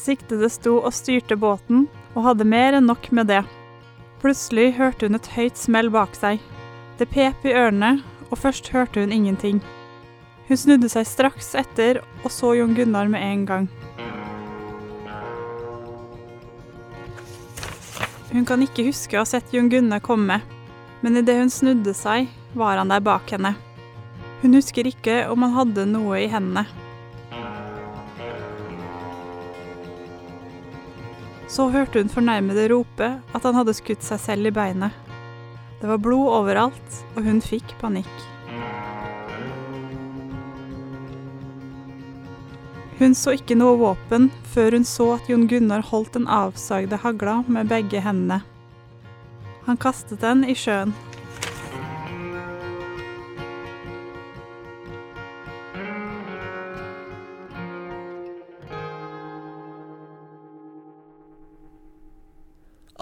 Siktede 0.00 0.48
sto 0.52 0.78
og 0.80 0.92
styrte 0.94 1.36
båten, 1.36 1.86
og 2.14 2.26
hadde 2.28 2.46
mer 2.48 2.76
enn 2.78 2.88
nok 2.88 3.10
med 3.12 3.28
det. 3.32 3.42
Plutselig 4.22 4.74
hørte 4.78 5.08
hun 5.08 5.18
et 5.18 5.30
høyt 5.34 5.58
smell 5.60 5.90
bak 5.92 6.16
seg. 6.16 6.42
Det 6.98 7.08
pep 7.10 7.44
i 7.44 7.54
ørene, 7.56 7.98
og 8.30 8.40
først 8.40 8.70
hørte 8.72 9.02
hun 9.02 9.12
ingenting. 9.12 9.62
Hun 10.48 10.60
snudde 10.60 10.90
seg 10.92 11.06
straks 11.08 11.54
etter 11.56 12.02
og 12.22 12.28
så 12.32 12.52
Jon 12.58 12.74
Gunnar 12.76 13.08
med 13.08 13.24
en 13.24 13.44
gang. 13.48 13.68
Hun 18.34 18.44
kan 18.44 18.64
ikke 18.64 18.84
huske 18.88 19.16
å 19.16 19.22
ha 19.22 19.28
sett 19.28 19.52
Jon 19.54 19.70
Gunnar 19.72 20.02
komme, 20.04 20.40
men 21.00 21.20
idet 21.20 21.38
hun 21.38 21.52
snudde 21.52 21.94
seg, 21.96 22.26
var 22.52 22.80
han 22.80 22.90
der 22.90 23.00
bak 23.04 23.30
henne. 23.30 23.54
Hun 24.42 24.58
husker 24.58 24.88
ikke 24.90 25.22
om 25.32 25.46
han 25.46 25.54
hadde 25.54 25.86
noe 25.88 26.18
i 26.20 26.28
hendene. 26.28 26.66
Så 31.48 31.70
hørte 31.70 32.02
hun 32.02 32.10
fornærmede 32.10 32.66
rope 32.74 33.14
at 33.22 33.46
han 33.46 33.54
hadde 33.54 33.76
skutt 33.78 34.02
seg 34.02 34.20
selv 34.20 34.50
i 34.50 34.54
beinet. 34.54 34.92
Det 35.80 35.88
var 35.88 36.02
blod 36.02 36.32
overalt, 36.42 37.02
og 37.14 37.24
hun 37.28 37.38
fikk 37.44 37.76
panikk. 37.80 38.33
Hun 42.94 43.14
så 43.18 43.32
ikke 43.34 43.56
noe 43.58 43.74
våpen 43.80 44.28
før 44.52 44.76
hun 44.76 44.84
så 44.86 45.08
at 45.16 45.26
Jon 45.26 45.48
Gunnar 45.50 45.82
holdt 45.88 46.14
den 46.14 46.28
avsagde 46.30 47.00
hagla 47.02 47.40
med 47.50 47.66
begge 47.72 47.98
hendene. 48.04 48.44
Han 49.66 49.80
kastet 49.82 50.22
den 50.22 50.44
i 50.46 50.54
sjøen. 50.54 50.94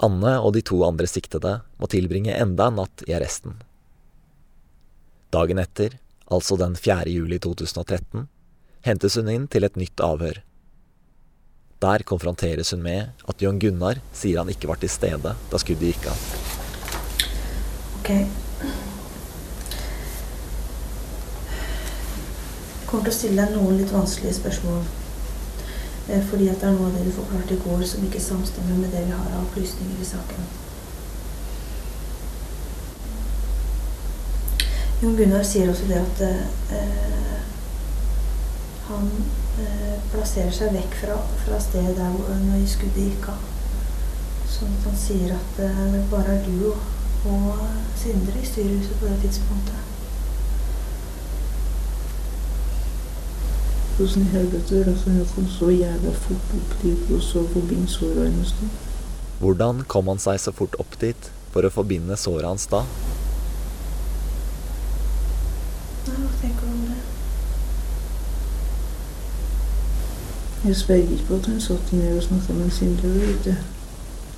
Anne 0.03 0.33
og 0.41 0.55
de 0.55 0.63
to 0.65 0.81
andre 0.83 1.07
siktede 1.07 1.59
må 1.79 1.87
tilbringe 1.91 2.33
enda 2.35 2.71
en 2.71 2.81
natt 2.81 3.05
i 3.07 3.13
arresten. 3.15 3.61
Dagen 5.31 5.61
etter, 5.61 5.99
altså 6.33 6.57
den 6.59 6.73
4. 6.75 7.07
juli 7.13 7.37
2013, 7.39 8.25
hentes 8.83 9.15
hun 9.19 9.29
inn 9.31 9.47
til 9.47 9.63
et 9.63 9.77
nytt 9.79 10.03
avhør. 10.03 10.41
Der 11.83 12.03
konfronteres 12.07 12.71
hun 12.71 12.83
med 12.83 13.27
at 13.27 13.41
John 13.43 13.59
Gunnar 13.59 13.99
sier 14.15 14.39
han 14.39 14.51
ikke 14.51 14.69
var 14.71 14.79
til 14.79 14.91
stede 14.91 15.35
da 15.51 15.59
skuddet 15.59 15.93
gikk 15.93 16.07
av. 16.11 16.19
Ok. 17.99 18.09
Jeg 22.83 22.99
kommer 22.99 23.07
til 23.07 23.13
å 23.13 23.17
stille 23.17 23.39
deg 23.41 23.55
noen 23.55 23.79
litt 23.79 23.91
vanskelige 23.91 24.37
spørsmål. 24.37 24.83
Eh, 26.09 26.23
Fordi 26.29 26.49
at 26.51 26.59
det 26.59 26.67
er 26.67 26.75
noe 26.75 26.89
av 26.89 26.97
det 26.97 27.05
du 27.07 27.15
forklarte 27.15 27.55
i 27.55 27.61
går 27.63 27.85
som 27.87 28.03
ikke 28.05 28.21
samstemmer 28.21 28.77
med 28.83 28.91
det 28.91 29.05
vi 29.07 29.15
har 29.15 29.31
av 29.31 29.45
opplysninger 29.47 30.03
i 30.03 30.07
saken. 30.07 30.51
Jon 35.03 35.15
Gunnar 35.19 35.43
sier 35.47 35.71
også 35.71 35.87
det 35.89 35.99
at 35.99 36.21
eh, 36.27 37.42
han 38.93 39.09
eh, 39.63 39.95
plasserer 40.13 40.53
seg 40.55 40.73
vekk 40.77 40.99
fra, 41.01 41.17
fra 41.45 41.59
stedet 41.61 41.95
der 41.97 42.13
hvor 42.15 42.35
når 42.45 42.65
skuddet 42.69 43.09
gikk 43.09 43.29
av. 43.33 43.47
Sånn 44.53 44.75
at 44.77 44.89
han 44.89 44.99
sier 44.99 45.33
at 45.35 45.63
eh, 45.65 45.81
det 45.95 46.03
bare 46.11 46.37
er 46.37 46.45
du 46.45 46.69
og, 46.71 46.85
og 47.33 47.65
Sindre 47.99 48.35
i 48.41 48.45
styrehuset 48.45 48.99
på 48.99 49.09
det 49.09 49.19
tidspunktet. 49.23 49.83
Hvordan 53.97 54.25
i 54.25 54.31
helvete 54.33 54.79
er 54.79 54.87
det 54.89 54.95
at 54.97 55.05
han 55.05 55.25
kom 55.35 55.45
så 55.53 55.69
jævla 55.69 56.11
fort 56.25 56.53
opp 56.57 56.71
dit 56.81 57.11
og 57.13 57.21
så 57.21 57.43
forbi 57.53 57.77
såra 57.87 58.25
hennes 58.25 58.55
da? 58.57 58.69
Hvordan 59.39 59.83
kom 59.87 60.07
han 60.09 60.21
seg 60.23 60.39
så 60.41 60.51
fort 60.55 60.75
opp 60.81 60.97
dit 61.01 61.29
for 61.53 61.67
å 61.67 61.71
forbinde 61.73 62.17
såret 62.17 62.49
hans 62.49 62.65
da? 62.71 62.81
Nei, 66.07 66.15
hva 66.17 66.31
tenker 66.41 66.65
du 66.65 66.71
om 66.73 66.85
det? 66.89 67.01
Jeg 70.63 70.75
sverger 70.79 71.23
på 71.27 71.35
at 71.35 71.47
hun 71.51 71.59
satt 71.59 71.89
ned 71.91 72.17
og 72.17 72.23
snakka 72.23 72.53
med 72.55 72.69
Sindre 72.71 73.09
ute. 73.11 73.55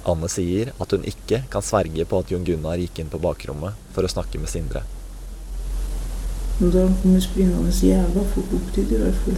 Anne 0.10 0.30
sier 0.30 0.72
at 0.82 0.94
hun 0.96 1.04
ikke 1.06 1.44
kan 1.54 1.66
sverge 1.66 2.06
på 2.10 2.22
at 2.22 2.32
Jon 2.34 2.46
Gunnar 2.48 2.82
gikk 2.82 3.02
inn 3.04 3.12
på 3.14 3.20
bakrommet 3.22 3.78
for 3.94 4.06
å 4.06 4.10
snakke 4.10 4.42
med 4.42 4.50
Sindre. 4.50 4.82
Men 6.58 6.72
da 6.74 6.88
han 6.88 6.96
kom 7.04 7.20
springende 7.22 7.74
jævla 7.78 8.24
fort 8.34 8.58
opp 8.58 8.74
dit 8.74 8.96
i 8.96 9.04
hvert 9.04 9.22
fall. 9.26 9.38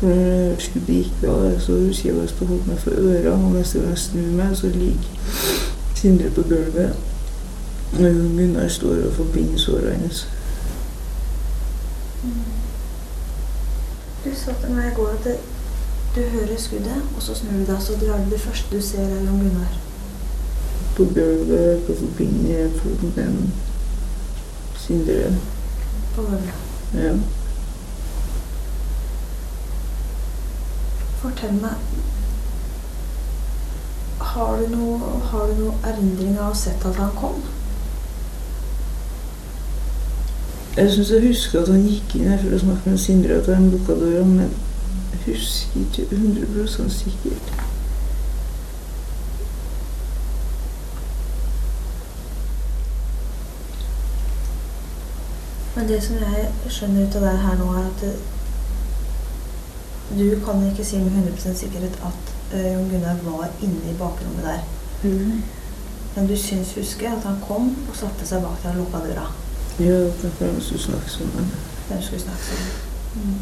For 0.00 0.10
når 0.10 0.32
jeg 0.32 0.66
skulle 0.66 0.98
gikk 0.98 1.24
av, 1.30 1.46
så 1.62 1.78
husker 1.78 2.08
jeg 2.08 2.18
bare 2.18 2.34
å 2.34 2.50
holde 2.50 2.70
meg 2.72 2.82
for 2.82 3.06
øra, 3.12 3.36
og 3.36 3.54
neste 3.54 3.82
gang 3.84 3.94
jeg 3.94 4.04
snur 4.08 4.30
meg, 4.40 4.54
så 4.56 4.72
ligger 4.74 5.38
Sindre 6.00 6.30
på 6.34 6.46
gulvet. 6.50 6.96
Og 7.92 8.02
Jon 8.02 8.36
Gunnar 8.38 8.70
står 8.72 9.04
og 9.06 9.18
forbinder 9.20 9.62
såra 9.62 9.94
hennes. 9.94 10.24
Du 14.24 14.30
sa 14.36 14.52
til 14.60 14.70
meg 14.76 14.90
i 14.90 14.94
går 14.94 15.08
at 15.08 15.28
du 16.14 16.20
hører 16.20 16.58
skuddet, 16.58 17.02
og 17.16 17.22
så 17.22 17.34
snur 17.34 17.52
du 17.52 17.64
deg, 17.72 17.82
så 17.82 17.92
drar 18.00 18.18
du 18.24 18.30
det 18.30 18.40
første 18.40 18.76
du 18.76 18.82
ser 18.82 19.06
er 19.06 19.22
Jon 19.24 19.38
Gunnar. 19.40 19.78
På 20.96 21.04
gulvet, 21.04 21.84
på 21.86 21.94
forbinder 21.98 22.68
foten 22.82 23.12
til 23.12 23.22
en 23.22 23.52
syndere. 24.76 25.30
På 26.14 26.22
gulvet. 26.22 26.52
Ja. 26.94 27.14
Fortell 31.20 31.56
meg 31.60 31.74
Har 34.20 34.56
du 34.56 34.66
noe, 34.74 34.98
har 35.30 35.46
du 35.46 35.62
noe 35.62 35.74
erindring 35.84 36.36
av 36.38 36.44
å 36.44 36.50
ha 36.50 36.60
sett 36.66 36.84
at 36.86 37.00
han 37.00 37.16
kom? 37.16 37.40
Jeg 40.80 40.92
syns 40.92 41.10
jeg 41.10 41.26
husker 41.26 41.60
at 41.60 41.68
han 41.68 41.82
gikk 41.84 42.14
inn 42.16 42.28
her 42.30 42.38
for 42.40 42.54
å 42.56 42.58
snakke 42.62 42.88
med 42.88 43.00
Sindre, 43.02 43.34
at 43.36 43.48
han 43.52 43.66
lukka 43.68 43.92
døra, 44.00 44.22
men 44.24 44.38
jeg 45.12 45.18
husker 45.26 45.82
ikke 45.82 46.06
100% 46.16 46.94
sikkert. 46.94 47.50
Men 55.74 55.90
det 55.90 55.98
som 56.06 56.16
jeg 56.24 56.48
skjønner 56.72 57.04
ut 57.04 57.20
av 57.20 57.28
det 57.28 57.34
her 57.44 57.60
nå, 57.60 57.68
er 57.76 57.84
at 57.90 58.00
du 60.16 60.24
kan 60.48 60.64
ikke 60.70 60.88
si 60.94 61.02
med 61.04 61.12
100% 61.26 61.60
sikkerhet 61.60 62.00
at 62.08 62.34
eh, 62.54 62.72
Jon 62.72 62.88
Gunnar 62.94 63.20
var 63.28 63.52
inne 63.60 63.84
i 63.92 63.98
bakrommet 64.00 64.48
der. 64.48 64.64
Men 66.16 66.32
du 66.32 66.36
syns 66.40 66.72
huske 66.80 67.12
at 67.12 67.28
han 67.28 67.36
kom 67.44 67.68
og 67.84 67.94
satte 68.00 68.24
seg 68.32 68.48
bak 68.48 68.64
deg 68.64 68.72
og 68.72 68.86
lukka 68.86 69.04
døra. 69.10 69.28
Ja, 69.78 69.98
derfor 70.22 70.44
han 70.44 70.60
skulle 70.60 70.82
snakke 70.82 71.10
sammen. 71.10 71.52
Hvem 71.88 72.02
skulle 72.02 72.20
snakke 72.20 72.44
sammen? 72.44 73.38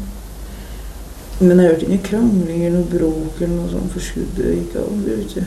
Men 1.39 1.59
jeg 1.59 1.69
hørte 1.69 1.85
ingen 1.85 2.03
krangling 2.03 2.65
eller 2.65 2.79
noe 2.79 2.89
bråk 2.91 3.41
eller 3.41 3.55
noe 3.55 3.71
sånt, 3.71 3.91
for 3.91 4.03
skuddet 4.03 4.55
gikk. 4.57 4.73
Det 4.73 5.17
vet 5.17 5.35
jeg. 5.35 5.45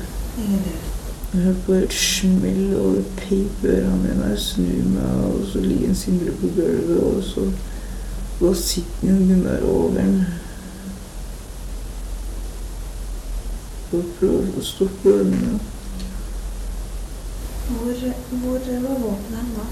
Jeg 1.33 1.42
hørte 1.42 1.64
på 1.66 1.73
et 1.73 1.92
smell, 1.92 2.62
i 2.66 3.42
ørene 3.64 3.99
mine. 4.03 4.31
Jeg 4.31 4.38
snur 4.38 4.88
meg, 4.95 5.25
og 5.27 5.45
så 5.53 5.61
ligger 5.61 5.88
en 5.88 5.95
Sindre 5.95 6.33
på 6.40 6.49
gulvet, 6.57 7.03
og 7.03 7.23
så 7.25 7.47
da 8.40 8.55
sitter 8.55 9.09
jo 9.09 9.14
Gunnar 9.29 9.62
over 9.68 9.95
den. 9.95 10.16
Og 13.92 14.09
prøver 14.18 14.57
å 14.57 14.64
stoppe 14.64 15.03
blødninga. 15.05 15.61
Hvor, 17.68 18.05
hvor 18.42 18.59
var 18.88 19.01
våpenet 19.05 19.57
da? 19.57 19.66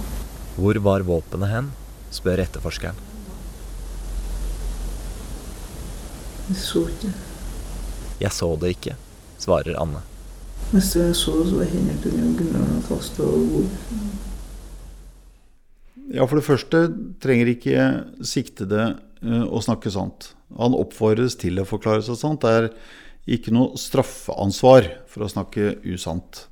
Hvor 0.61 0.77
var 0.85 1.01
våpenet 1.09 1.49
hen? 1.49 1.69
spør 2.13 2.43
etterforskeren. 2.43 2.97
Jeg 6.51 6.59
så 6.59 6.83
ikke. 6.91 7.13
Jeg 8.21 8.35
så 8.35 8.49
det 8.61 8.73
ikke, 8.75 8.97
svarer 9.41 9.79
Anne. 9.81 10.03
Neste 10.75 11.01
gang 11.01 11.13
jeg 11.15 11.21
så 11.23 11.37
det, 11.39 11.47
så 11.49 11.61
var 11.61 11.71
hendene 11.71 12.03
til 12.03 12.19
Gunnar 12.37 12.83
kasta 12.91 13.25
over 13.25 13.47
bordet. 13.55 13.79
Ja, 16.11 16.27
for 16.27 16.37
det 16.37 16.45
første 16.51 16.83
trenger 17.23 17.55
ikke 17.55 17.89
siktede 18.27 18.83
eh, 19.23 19.47
å 19.47 19.63
snakke 19.65 19.95
sant. 19.95 20.33
Han 20.59 20.77
oppfordres 20.77 21.39
til 21.41 21.63
å 21.63 21.69
forklare 21.69 22.05
seg 22.05 22.19
sant. 22.21 22.45
Det 22.45 22.53
er 22.53 23.39
ikke 23.39 23.55
noe 23.55 23.79
straffeansvar 23.81 24.91
for 25.09 25.25
å 25.25 25.31
snakke 25.31 25.79
usant. 25.87 26.50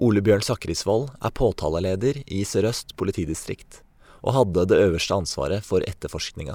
Ole 0.00 0.22
Bjørn 0.24 0.40
Sakrisvold 0.40 1.10
er 1.20 1.32
påtaleleder 1.36 2.22
i 2.24 2.40
Sør-Øst 2.48 2.94
politidistrikt, 2.96 3.82
og 4.24 4.32
hadde 4.32 4.62
det 4.70 4.78
øverste 4.80 5.12
ansvaret 5.12 5.66
for 5.66 5.84
etterforskninga. 5.84 6.54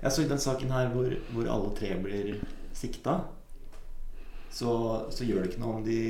Ja, 0.00 0.08
så 0.08 0.22
I 0.22 0.30
den 0.30 0.40
saken 0.40 0.72
her 0.72 0.88
hvor, 0.94 1.12
hvor 1.34 1.50
alle 1.52 1.74
tre 1.76 1.90
blir 2.00 2.30
sikta, 2.72 3.18
så, 4.48 4.72
så, 5.12 5.26
gjør 5.28 5.44
det 5.44 5.50
ikke 5.50 5.60
noe 5.66 5.82
om 5.82 5.84
de, 5.84 6.00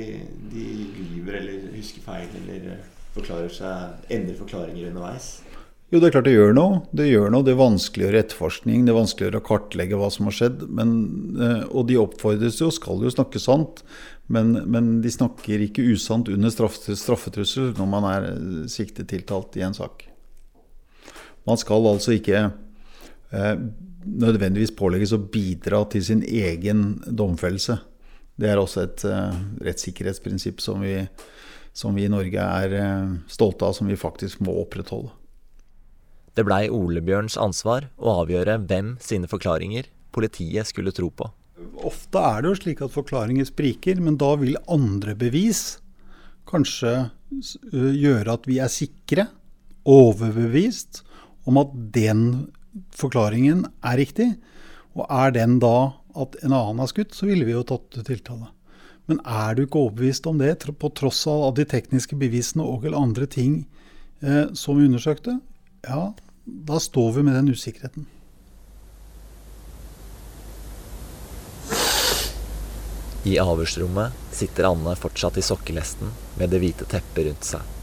de 0.53 0.63
lyver 1.11 1.41
eller 1.41 1.67
husker 1.73 2.05
feil 2.05 2.31
eller 2.39 2.77
forklarer 3.17 3.51
seg, 3.51 4.07
endrer 4.15 4.39
forklaringer 4.39 4.87
underveis? 4.93 5.41
Jo, 5.87 6.01
det 6.01 6.09
er 6.09 6.13
klart 6.17 6.25
det 6.27 6.33
gjør 6.35 6.51
noe. 6.55 6.81
Det 6.91 7.05
gjør 7.07 7.31
noe. 7.31 7.45
Det 7.47 7.55
vanskeliggjør 7.55 8.17
etterforskning, 8.19 8.83
det 8.83 8.95
vanskeliggjør 8.95 9.39
å 9.39 9.45
kartlegge 9.47 9.99
hva 9.99 10.09
som 10.11 10.27
har 10.27 10.35
skjedd. 10.35 10.65
Men, 10.67 10.91
eh, 11.39 11.63
og 11.71 11.87
de 11.87 11.99
oppfordres 12.01 12.59
jo, 12.59 12.67
skal 12.75 13.05
jo 13.05 13.11
snakke 13.13 13.39
sant, 13.39 13.85
men, 14.27 14.51
men 14.67 14.97
de 15.03 15.13
snakker 15.13 15.63
ikke 15.63 15.85
usant 15.93 16.27
under 16.27 16.51
straffetrussel 16.51 17.71
når 17.77 17.87
man 17.93 18.07
er 18.09 18.27
eh, 18.33 18.65
siktet 18.71 19.07
tiltalt 19.13 19.55
i 19.55 19.63
en 19.63 19.77
sak. 19.77 20.09
Man 21.47 21.59
skal 21.61 21.87
altså 21.87 22.17
ikke 22.17 22.41
eh, 23.31 23.53
nødvendigvis 24.03 24.75
pålegges 24.75 25.13
å 25.15 25.21
bidra 25.31 25.85
til 25.91 26.03
sin 26.03 26.25
egen 26.27 26.97
domfellelse. 27.07 27.77
Det 28.37 28.51
er 28.51 28.59
også 28.59 28.83
et 28.83 29.05
eh, 29.07 29.39
rettssikkerhetsprinsipp 29.69 30.59
som 30.61 30.83
vi, 30.83 30.99
som 31.71 31.95
vi 31.95 32.09
i 32.09 32.11
Norge 32.11 32.43
er 32.43 32.75
eh, 32.75 33.15
stolte 33.31 33.71
av, 33.71 33.77
som 33.79 33.87
vi 33.87 33.95
faktisk 33.99 34.43
må 34.43 34.59
opprettholde. 34.65 35.15
Det 36.37 36.43
blei 36.45 36.67
Ole 36.69 37.01
Bjørns 37.01 37.33
ansvar 37.41 37.87
å 37.97 38.19
avgjøre 38.21 38.59
hvem 38.69 38.91
sine 39.01 39.25
forklaringer 39.29 39.87
politiet 40.13 40.69
skulle 40.69 40.93
tro 40.93 41.09
på. 41.09 41.31
Ofte 41.81 42.21
er 42.21 42.43
det 42.43 42.51
jo 42.51 42.57
slik 42.59 42.83
at 42.85 42.93
forklaringer 42.93 43.47
spriker, 43.49 43.97
men 43.97 44.19
da 44.21 44.35
vil 44.37 44.59
andre 44.69 45.15
bevis 45.17 45.79
kanskje 46.47 47.09
gjøre 47.73 48.35
at 48.37 48.45
vi 48.45 48.59
er 48.61 48.69
sikre, 48.69 49.25
overbevist, 49.87 51.01
om 51.49 51.57
at 51.57 51.73
den 51.95 52.21
forklaringen 52.93 53.65
er 53.81 53.97
riktig. 53.97 54.29
Og 54.93 55.09
er 55.09 55.33
den 55.33 55.57
da 55.63 55.95
at 56.17 56.37
en 56.43 56.53
annen 56.53 56.83
er 56.85 56.91
skutt, 56.91 57.17
så 57.17 57.31
ville 57.31 57.47
vi 57.49 57.55
jo 57.55 57.65
tatt 57.65 57.89
til 57.95 58.05
tiltale. 58.11 58.51
Men 59.09 59.23
er 59.25 59.57
du 59.57 59.63
ikke 59.63 59.87
overbevist 59.87 60.29
om 60.29 60.37
det, 60.37 60.53
på 60.69 60.93
tross 60.93 61.23
av 61.31 61.55
de 61.57 61.65
tekniske 61.65 62.17
bevisene 62.19 62.61
og 62.61 62.85
eller 62.85 63.01
andre 63.01 63.25
ting 63.25 63.61
eh, 64.21 64.53
som 64.53 64.77
vi 64.77 64.85
undersøkte, 64.85 65.39
ja, 65.87 66.11
da 66.47 66.79
står 66.79 67.11
vi 67.11 67.23
med 67.23 67.35
den 67.35 67.49
usikkerheten. 67.49 68.05
I 73.27 73.35
avhørsrommet 73.43 74.15
sitter 74.31 74.69
Anne 74.69 74.93
fortsatt 74.95 75.37
i 75.37 75.43
sokkelesten 75.43 76.13
med 76.39 76.53
det 76.53 76.61
hvite 76.63 76.87
teppet 76.87 77.27
rundt 77.27 77.49
seg. 77.49 77.73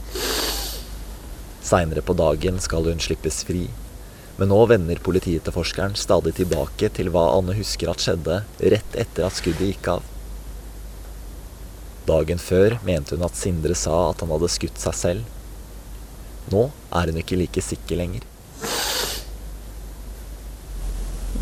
Seinere 1.64 2.00
på 2.00 2.16
dagen 2.16 2.56
skal 2.64 2.88
hun 2.88 3.02
slippes 3.04 3.42
fri, 3.44 3.66
men 4.38 4.48
nå 4.48 4.62
vender 4.72 5.04
politietterforskeren 5.04 5.98
stadig 6.00 6.32
tilbake 6.40 6.88
til 6.96 7.12
hva 7.12 7.28
Anne 7.36 7.56
husker 7.60 7.92
at 7.92 8.00
skjedde 8.00 8.40
rett 8.72 9.00
etter 9.04 9.28
at 9.28 9.36
skuddet 9.36 9.74
gikk 9.74 9.92
av. 9.98 10.10
Dagen 12.08 12.40
før 12.40 12.78
mente 12.84 13.16
hun 13.16 13.28
at 13.28 13.36
Sindre 13.36 13.76
sa 13.76 14.06
at 14.10 14.24
han 14.24 14.32
hadde 14.32 14.52
skutt 14.52 14.80
seg 14.80 14.96
selv. 14.96 15.34
Nå 16.52 16.70
er 16.96 17.12
hun 17.12 17.20
ikke 17.20 17.36
like 17.40 17.64
sikker 17.64 18.00
lenger. 18.00 18.24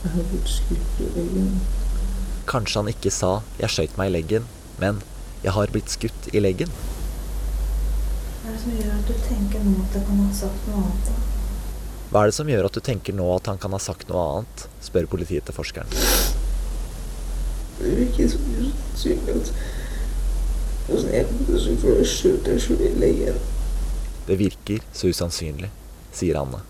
Jeg 0.00 0.12
har 0.14 0.24
blitt 0.30 0.50
skutt 0.50 1.00
i 1.02 1.08
leggen. 1.14 1.50
Kanskje 2.50 2.80
han 2.80 2.88
ikke 2.88 3.10
sa 3.10 3.42
'jeg 3.58 3.70
skøyt 3.70 3.98
meg 3.98 4.10
i 4.10 4.14
leggen', 4.16 4.46
men 4.78 5.02
'jeg 5.42 5.52
har 5.52 5.66
blitt 5.66 5.90
skutt 5.90 6.28
i 6.32 6.40
leggen'. 6.40 6.72
Hva 8.42 8.48
er 8.48 8.52
det 8.52 8.60
som 8.62 8.72
gjør 8.72 8.98
at 8.98 9.06
du 9.06 9.14
tenker 9.28 9.60
nå 9.64 9.74
at 9.84 9.94
jeg 9.94 10.06
kan 10.06 10.16
ha 10.16 10.32
sagt 10.32 10.66
noe 10.68 10.76
annet? 10.76 11.06
da? 11.06 11.12
Hva 12.10 12.22
er 12.22 12.26
det 12.26 12.34
som 12.34 12.48
gjør 12.48 12.64
at 12.66 12.74
du 12.74 12.80
tenker 12.80 13.12
nå 13.14 13.36
at 13.36 13.46
han 13.46 13.58
kan 13.58 13.70
ha 13.70 13.78
sagt 13.78 14.08
noe 14.08 14.22
annet, 14.30 14.64
spør 14.82 15.06
politietterforskeren. 15.06 15.86
Det 17.78 17.92
virker 17.98 18.28
så 18.28 18.38
sannsynlig 18.38 19.36
at 19.36 19.52
Det 24.26 24.36
virker 24.38 24.82
så 24.92 25.10
usannsynlig, 25.10 25.70
sier 26.14 26.36
Anne. 26.38 26.60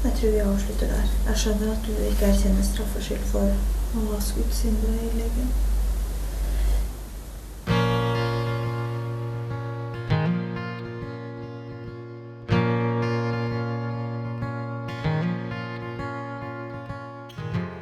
Jeg 0.00 0.12
tror 0.16 0.30
vi 0.32 0.38
avslutter 0.40 0.88
der. 0.88 1.10
Jeg 1.26 1.40
skjønner 1.42 1.74
at 1.74 1.82
du 1.84 1.92
ikke 2.08 2.30
erkjenner 2.30 2.64
straffskyld 2.64 3.26
for 3.30 3.50
å 4.00 4.04
ha 4.12 4.20
skutt 4.24 4.54
Sindre 4.56 4.94
i 4.96 5.10
legen. 5.18 5.50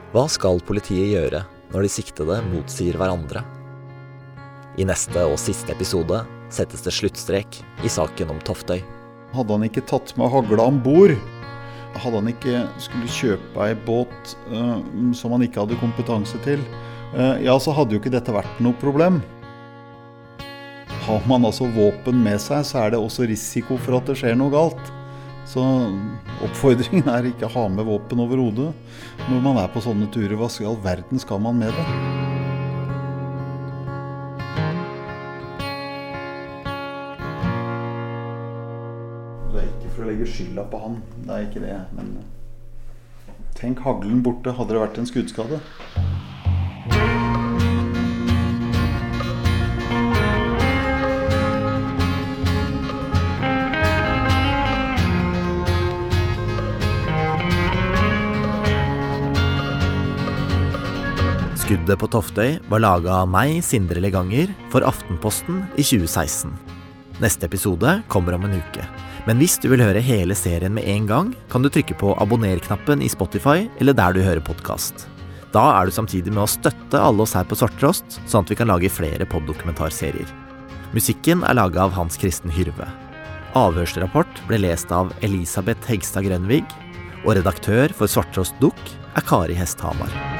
Hva 0.08 0.24
skal 0.32 0.58
politiet 0.66 1.12
gjøre 1.12 1.44
når 1.70 1.86
de 1.86 1.92
siktede 1.92 2.40
motsier 2.48 2.98
hverandre? 2.98 3.44
I 4.78 4.84
neste 4.86 5.24
og 5.26 5.40
siste 5.42 5.72
episode 5.74 6.20
settes 6.54 6.84
det 6.84 6.92
sluttstrek 6.94 7.56
i 7.82 7.90
saken 7.90 8.30
om 8.30 8.38
Toftøy. 8.46 8.78
Hadde 9.34 9.56
han 9.56 9.64
ikke 9.66 9.82
tatt 9.90 10.12
med 10.16 10.30
hagla 10.30 10.68
om 10.70 10.78
bord, 10.84 11.16
hadde 11.98 12.20
han 12.20 12.30
ikke 12.30 12.60
skulle 12.78 13.10
kjøpe 13.10 13.64
ei 13.64 13.74
båt 13.88 14.36
uh, 14.52 14.78
som 15.18 15.34
han 15.34 15.42
ikke 15.42 15.64
hadde 15.64 15.80
kompetanse 15.80 16.38
til, 16.44 16.62
uh, 17.16 17.34
ja, 17.42 17.56
så 17.58 17.74
hadde 17.74 17.96
jo 17.96 18.02
ikke 18.02 18.14
dette 18.14 18.34
vært 18.34 18.62
noe 18.62 18.78
problem. 18.78 19.18
Har 21.08 21.26
man 21.26 21.48
altså 21.48 21.66
våpen 21.74 22.22
med 22.22 22.38
seg, 22.44 22.62
så 22.68 22.84
er 22.84 22.94
det 22.94 23.02
også 23.02 23.26
risiko 23.26 23.80
for 23.82 23.98
at 23.98 24.06
det 24.06 24.18
skjer 24.20 24.38
noe 24.38 24.54
galt. 24.54 24.94
Så 25.48 25.64
oppfordringen 26.44 27.08
er 27.10 27.32
ikke 27.32 27.48
å 27.48 27.54
ha 27.56 27.66
med 27.72 27.88
våpen 27.88 28.22
overhodet 28.22 28.70
når 29.26 29.42
man 29.42 29.58
er 29.64 29.72
på 29.72 29.82
sånne 29.82 30.06
turer. 30.14 30.36
Hva 30.38 30.52
i 30.60 30.68
all 30.68 30.78
verden 30.84 31.24
skal 31.24 31.42
man 31.42 31.58
med 31.64 31.72
det? 31.72 32.17
For 39.98 40.06
å 40.06 40.12
legge 40.12 40.30
skylda 40.30 40.62
på 40.70 40.78
han, 40.78 41.00
det 41.26 41.34
er 41.34 41.46
ikke 41.48 41.64
det. 41.64 41.76
Men 41.98 42.14
tenk 43.58 43.82
haglen 43.82 44.22
borte, 44.22 44.54
hadde 44.54 44.76
det 44.76 44.84
vært 44.84 45.00
en 45.02 45.10
skuddskade. 45.10 45.58
Skuddet 61.58 61.98
på 62.00 62.06
Toftøy 62.08 62.54
var 62.70 62.80
laga 62.80 63.18
av 63.26 63.28
meg, 63.28 63.58
Sindre 63.66 64.00
Leganger, 64.00 64.54
for 64.70 64.86
Aftenposten 64.86 65.66
i 65.74 65.82
2016. 65.82 66.54
Neste 67.18 67.50
episode 67.50 67.98
kommer 68.08 68.38
om 68.38 68.46
en 68.46 68.56
uke. 68.62 68.86
Men 69.28 69.36
hvis 69.42 69.58
du 69.60 69.66
vil 69.68 69.82
høre 69.84 70.00
hele 70.00 70.32
serien 70.32 70.72
med 70.72 70.86
en 70.88 71.04
gang, 71.04 71.26
kan 71.52 71.60
du 71.60 71.68
trykke 71.68 71.92
på 72.00 72.14
abonner-knappen 72.16 73.02
i 73.04 73.10
Spotify 73.12 73.66
eller 73.76 73.92
der 73.92 74.16
du 74.16 74.22
hører 74.24 74.40
podkast. 74.40 75.04
Da 75.52 75.66
er 75.74 75.88
du 75.88 75.92
samtidig 75.92 76.32
med 76.32 76.46
å 76.46 76.48
støtte 76.48 77.02
alle 77.02 77.26
oss 77.26 77.34
her 77.36 77.44
på 77.48 77.58
Svarttrost, 77.60 78.22
sånn 78.24 78.46
at 78.46 78.54
vi 78.54 78.56
kan 78.56 78.72
lage 78.72 78.88
flere 78.92 79.28
poddokumentarserier. 79.28 80.32
Musikken 80.96 81.44
er 81.44 81.60
laga 81.60 81.84
av 81.84 81.92
Hans 81.98 82.16
Kristen 82.20 82.52
Hyrve. 82.56 82.88
Avhørsrapport 83.58 84.44
ble 84.48 84.62
lest 84.64 84.96
av 84.96 85.12
Elisabeth 85.20 85.92
Hegstad 85.92 86.24
Grønvig, 86.24 86.64
og 87.26 87.34
redaktør 87.36 87.92
for 87.92 88.08
Svarttrost 88.08 88.56
Dukk 88.64 88.80
er 89.12 89.28
Kari 89.28 89.60
Hesthamar. 89.60 90.37